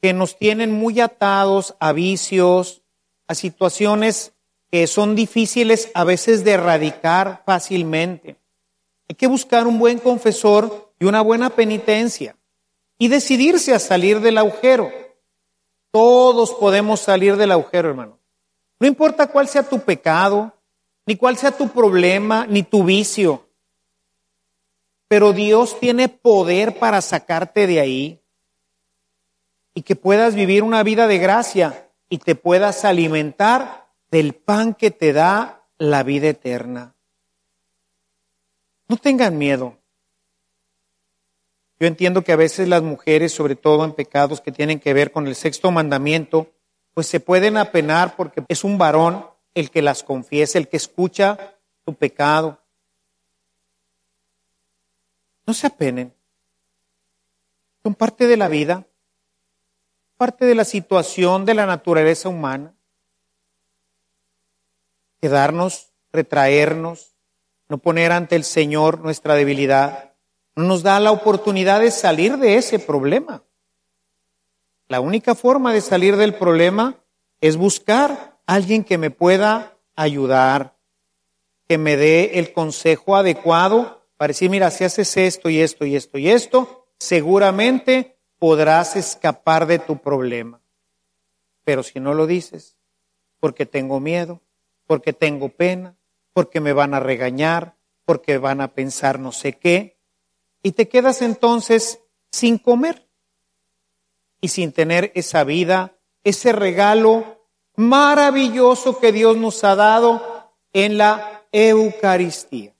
que 0.00 0.12
nos 0.12 0.38
tienen 0.38 0.72
muy 0.72 1.00
atados 1.00 1.74
a 1.80 1.92
vicios, 1.92 2.82
a 3.26 3.34
situaciones 3.34 4.32
que 4.70 4.86
son 4.86 5.14
difíciles 5.14 5.90
a 5.94 6.04
veces 6.04 6.44
de 6.44 6.52
erradicar 6.52 7.42
fácilmente. 7.46 8.36
Hay 9.08 9.16
que 9.16 9.26
buscar 9.26 9.66
un 9.66 9.78
buen 9.78 9.98
confesor 9.98 10.92
y 10.98 11.06
una 11.06 11.20
buena 11.22 11.50
penitencia 11.50 12.36
y 12.98 13.08
decidirse 13.08 13.74
a 13.74 13.78
salir 13.78 14.20
del 14.20 14.38
agujero. 14.38 14.90
Todos 15.90 16.52
podemos 16.54 17.00
salir 17.00 17.36
del 17.36 17.52
agujero, 17.52 17.88
hermano. 17.88 18.18
No 18.78 18.86
importa 18.86 19.28
cuál 19.28 19.48
sea 19.48 19.62
tu 19.62 19.80
pecado, 19.80 20.52
ni 21.06 21.16
cuál 21.16 21.38
sea 21.38 21.50
tu 21.50 21.68
problema, 21.70 22.46
ni 22.46 22.62
tu 22.62 22.84
vicio. 22.84 23.46
Pero 25.08 25.32
Dios 25.32 25.80
tiene 25.80 26.08
poder 26.08 26.78
para 26.78 27.00
sacarte 27.00 27.66
de 27.66 27.80
ahí 27.80 28.20
y 29.78 29.82
que 29.82 29.94
puedas 29.94 30.34
vivir 30.34 30.64
una 30.64 30.82
vida 30.82 31.06
de 31.06 31.18
gracia 31.18 31.88
y 32.08 32.18
te 32.18 32.34
puedas 32.34 32.84
alimentar 32.84 33.86
del 34.10 34.34
pan 34.34 34.74
que 34.74 34.90
te 34.90 35.12
da 35.12 35.68
la 35.78 36.02
vida 36.02 36.30
eterna. 36.30 36.96
No 38.88 38.96
tengan 38.96 39.38
miedo. 39.38 39.78
Yo 41.78 41.86
entiendo 41.86 42.24
que 42.24 42.32
a 42.32 42.36
veces 42.36 42.66
las 42.66 42.82
mujeres, 42.82 43.30
sobre 43.30 43.54
todo 43.54 43.84
en 43.84 43.92
pecados 43.92 44.40
que 44.40 44.50
tienen 44.50 44.80
que 44.80 44.94
ver 44.94 45.12
con 45.12 45.28
el 45.28 45.36
sexto 45.36 45.70
mandamiento, 45.70 46.50
pues 46.92 47.06
se 47.06 47.20
pueden 47.20 47.56
apenar 47.56 48.16
porque 48.16 48.42
es 48.48 48.64
un 48.64 48.78
varón 48.78 49.26
el 49.54 49.70
que 49.70 49.80
las 49.80 50.02
confiesa, 50.02 50.58
el 50.58 50.66
que 50.66 50.78
escucha 50.78 51.54
su 51.84 51.94
pecado. 51.94 52.60
No 55.46 55.54
se 55.54 55.68
apenen. 55.68 56.12
Son 57.84 57.94
parte 57.94 58.26
de 58.26 58.36
la 58.36 58.48
vida, 58.48 58.87
parte 60.18 60.44
de 60.44 60.56
la 60.56 60.64
situación 60.64 61.44
de 61.44 61.54
la 61.54 61.64
naturaleza 61.64 62.28
humana. 62.28 62.74
Quedarnos, 65.20 65.92
retraernos, 66.12 67.14
no 67.68 67.78
poner 67.78 68.10
ante 68.10 68.34
el 68.34 68.44
Señor 68.44 68.98
nuestra 68.98 69.34
debilidad, 69.34 70.12
no 70.56 70.64
nos 70.64 70.82
da 70.82 70.98
la 70.98 71.12
oportunidad 71.12 71.80
de 71.80 71.92
salir 71.92 72.36
de 72.38 72.56
ese 72.56 72.80
problema. 72.80 73.44
La 74.88 75.00
única 75.00 75.36
forma 75.36 75.72
de 75.72 75.80
salir 75.80 76.16
del 76.16 76.34
problema 76.34 76.96
es 77.40 77.56
buscar 77.56 78.38
a 78.44 78.54
alguien 78.54 78.82
que 78.82 78.98
me 78.98 79.10
pueda 79.10 79.76
ayudar, 79.94 80.76
que 81.68 81.78
me 81.78 81.96
dé 81.96 82.40
el 82.40 82.52
consejo 82.52 83.14
adecuado 83.14 84.04
para 84.16 84.28
decir, 84.28 84.50
mira, 84.50 84.72
si 84.72 84.82
haces 84.82 85.16
esto 85.16 85.48
y 85.48 85.60
esto 85.60 85.84
y 85.84 85.94
esto 85.94 86.18
y 86.18 86.28
esto, 86.28 86.88
seguramente 86.98 88.17
podrás 88.38 88.96
escapar 88.96 89.66
de 89.66 89.78
tu 89.78 89.98
problema. 89.98 90.60
Pero 91.64 91.82
si 91.82 92.00
no 92.00 92.14
lo 92.14 92.26
dices, 92.26 92.76
porque 93.40 93.66
tengo 93.66 94.00
miedo, 94.00 94.40
porque 94.86 95.12
tengo 95.12 95.48
pena, 95.48 95.96
porque 96.32 96.60
me 96.60 96.72
van 96.72 96.94
a 96.94 97.00
regañar, 97.00 97.76
porque 98.04 98.38
van 98.38 98.60
a 98.60 98.68
pensar 98.68 99.18
no 99.18 99.32
sé 99.32 99.54
qué, 99.54 99.98
y 100.62 100.72
te 100.72 100.88
quedas 100.88 101.22
entonces 101.22 102.00
sin 102.30 102.58
comer 102.58 103.06
y 104.40 104.48
sin 104.48 104.72
tener 104.72 105.12
esa 105.14 105.44
vida, 105.44 105.96
ese 106.24 106.52
regalo 106.52 107.44
maravilloso 107.76 108.98
que 108.98 109.12
Dios 109.12 109.36
nos 109.36 109.62
ha 109.64 109.74
dado 109.74 110.52
en 110.72 110.98
la 110.98 111.44
Eucaristía. 111.52 112.74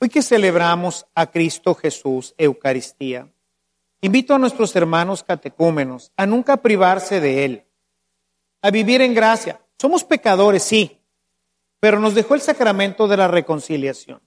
Hoy 0.00 0.08
que 0.08 0.22
celebramos 0.22 1.06
a 1.14 1.30
Cristo 1.30 1.74
Jesús, 1.74 2.34
Eucaristía, 2.38 3.28
invito 4.00 4.34
a 4.34 4.38
nuestros 4.38 4.74
hermanos 4.76 5.22
catecúmenos 5.22 6.12
a 6.16 6.26
nunca 6.26 6.56
privarse 6.58 7.20
de 7.20 7.44
Él, 7.44 7.64
a 8.62 8.70
vivir 8.70 9.02
en 9.02 9.14
gracia. 9.14 9.60
Somos 9.78 10.04
pecadores, 10.04 10.62
sí, 10.62 11.00
pero 11.80 11.98
nos 11.98 12.14
dejó 12.14 12.34
el 12.34 12.40
sacramento 12.40 13.08
de 13.08 13.16
la 13.16 13.28
reconciliación 13.28 14.20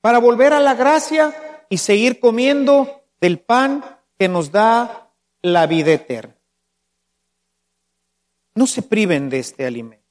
para 0.00 0.18
volver 0.18 0.52
a 0.52 0.60
la 0.60 0.74
gracia 0.74 1.34
y 1.68 1.78
seguir 1.78 2.20
comiendo 2.20 3.02
del 3.20 3.38
pan 3.38 3.84
que 4.18 4.28
nos 4.28 4.52
da 4.52 5.10
la 5.42 5.66
vida 5.66 5.92
eterna. 5.92 6.36
No 8.54 8.66
se 8.66 8.82
priven 8.82 9.28
de 9.28 9.38
este 9.40 9.66
alimento. 9.66 10.04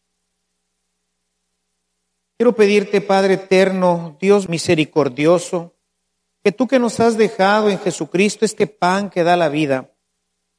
Quiero 2.38 2.54
pedirte, 2.56 3.02
Padre 3.02 3.34
eterno, 3.34 4.16
Dios 4.22 4.48
misericordioso, 4.48 5.74
que 6.48 6.54
tú 6.54 6.66
que 6.66 6.80
nos 6.80 7.02
has 7.02 7.18
dejado 7.18 7.70
en 7.70 7.78
Jesucristo 7.78 8.46
este 8.46 8.68
pan 8.68 9.10
que 9.10 9.26
da 9.26 9.36
la 9.36 9.50
vida, 9.50 9.92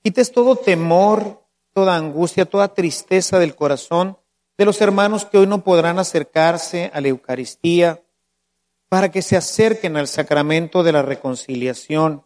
quites 0.03 0.33
todo 0.33 0.55
temor, 0.55 1.43
toda 1.73 1.97
angustia, 1.97 2.45
toda 2.45 2.75
tristeza 2.75 3.39
del 3.39 3.55
corazón 3.55 4.19
de 4.59 4.67
los 4.67 4.83
hermanos 4.83 5.25
que 5.25 5.39
hoy 5.39 5.47
no 5.47 5.65
podrán 5.65 5.99
acercarse 5.99 6.91
a 6.93 7.01
la 7.01 7.09
Eucaristía, 7.09 8.03
para 8.91 9.11
que 9.11 9.23
se 9.23 9.39
acerquen 9.39 9.97
al 9.97 10.09
sacramento 10.09 10.83
de 10.83 10.93
la 10.93 11.01
reconciliación 11.01 12.23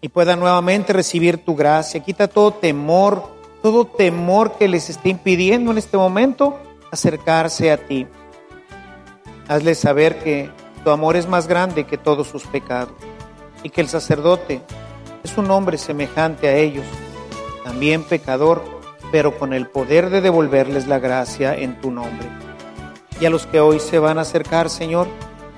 y 0.00 0.08
puedan 0.08 0.40
nuevamente 0.40 0.94
recibir 0.94 1.44
tu 1.44 1.54
gracia. 1.54 2.00
Quita 2.00 2.28
todo 2.28 2.54
temor, 2.54 3.30
todo 3.60 3.84
temor 3.84 4.56
que 4.56 4.68
les 4.68 4.88
esté 4.88 5.10
impidiendo 5.10 5.70
en 5.70 5.76
este 5.76 5.98
momento 5.98 6.58
acercarse 6.90 7.70
a 7.70 7.76
ti. 7.76 8.06
Hazles 9.48 9.80
saber 9.80 10.18
que 10.24 10.50
tu 10.86 10.92
amor 10.92 11.16
es 11.16 11.26
más 11.26 11.48
grande 11.48 11.82
que 11.82 11.98
todos 11.98 12.28
sus 12.28 12.44
pecados 12.44 12.94
y 13.64 13.70
que 13.70 13.80
el 13.80 13.88
sacerdote 13.88 14.60
es 15.24 15.36
un 15.36 15.50
hombre 15.50 15.78
semejante 15.78 16.46
a 16.46 16.54
ellos, 16.54 16.84
también 17.64 18.04
pecador, 18.04 18.62
pero 19.10 19.36
con 19.36 19.52
el 19.52 19.66
poder 19.66 20.10
de 20.10 20.20
devolverles 20.20 20.86
la 20.86 21.00
gracia 21.00 21.56
en 21.56 21.80
tu 21.80 21.90
nombre. 21.90 22.28
Y 23.18 23.26
a 23.26 23.30
los 23.30 23.48
que 23.48 23.58
hoy 23.58 23.80
se 23.80 23.98
van 23.98 24.18
a 24.18 24.20
acercar, 24.20 24.70
Señor, 24.70 25.08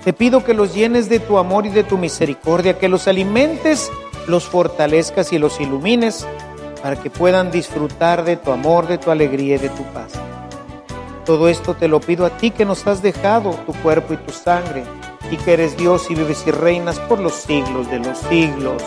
te 0.03 0.13
pido 0.13 0.43
que 0.43 0.55
los 0.55 0.73
llenes 0.73 1.09
de 1.09 1.19
tu 1.19 1.37
amor 1.37 1.67
y 1.67 1.69
de 1.69 1.83
tu 1.83 1.99
misericordia, 1.99 2.79
que 2.79 2.89
los 2.89 3.07
alimentes 3.07 3.91
los 4.25 4.45
fortalezcas 4.45 5.31
y 5.31 5.37
los 5.37 5.61
ilumines 5.61 6.25
para 6.81 6.95
que 6.95 7.11
puedan 7.11 7.51
disfrutar 7.51 8.23
de 8.23 8.35
tu 8.35 8.51
amor, 8.51 8.87
de 8.87 8.97
tu 8.97 9.11
alegría 9.11 9.57
y 9.57 9.59
de 9.59 9.69
tu 9.69 9.83
paz. 9.93 10.13
Todo 11.23 11.49
esto 11.49 11.75
te 11.75 11.87
lo 11.87 11.99
pido 11.99 12.25
a 12.25 12.31
ti 12.31 12.49
que 12.49 12.65
nos 12.65 12.87
has 12.87 13.03
dejado 13.03 13.51
tu 13.67 13.73
cuerpo 13.73 14.15
y 14.15 14.17
tu 14.17 14.33
sangre 14.33 14.83
y 15.31 15.37
que 15.37 15.53
eres 15.53 15.77
Dios 15.77 16.09
y 16.09 16.15
vives 16.15 16.43
y 16.47 16.51
reinas 16.51 16.99
por 17.01 17.19
los 17.19 17.33
siglos 17.33 17.89
de 17.89 17.99
los 17.99 18.17
siglos. 18.17 18.83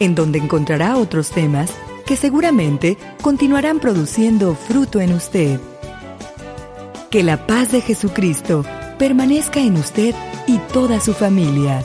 en 0.00 0.14
donde 0.14 0.38
encontrará 0.38 0.96
otros 0.96 1.30
temas 1.30 1.74
que 2.08 2.16
seguramente 2.16 2.96
continuarán 3.20 3.80
produciendo 3.80 4.54
fruto 4.54 4.98
en 4.98 5.12
usted. 5.12 5.60
Que 7.10 7.22
la 7.22 7.46
paz 7.46 7.70
de 7.70 7.82
Jesucristo 7.82 8.64
permanezca 8.98 9.60
en 9.60 9.76
usted 9.76 10.14
y 10.46 10.56
toda 10.72 11.00
su 11.00 11.12
familia, 11.12 11.84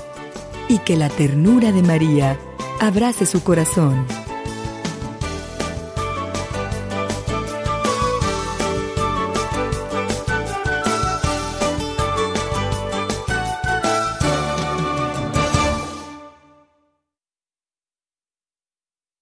y 0.70 0.78
que 0.78 0.96
la 0.96 1.10
ternura 1.10 1.74
de 1.74 1.84
María 1.84 2.40
abrace 2.80 3.26
su 3.26 3.44
corazón. 3.44 4.06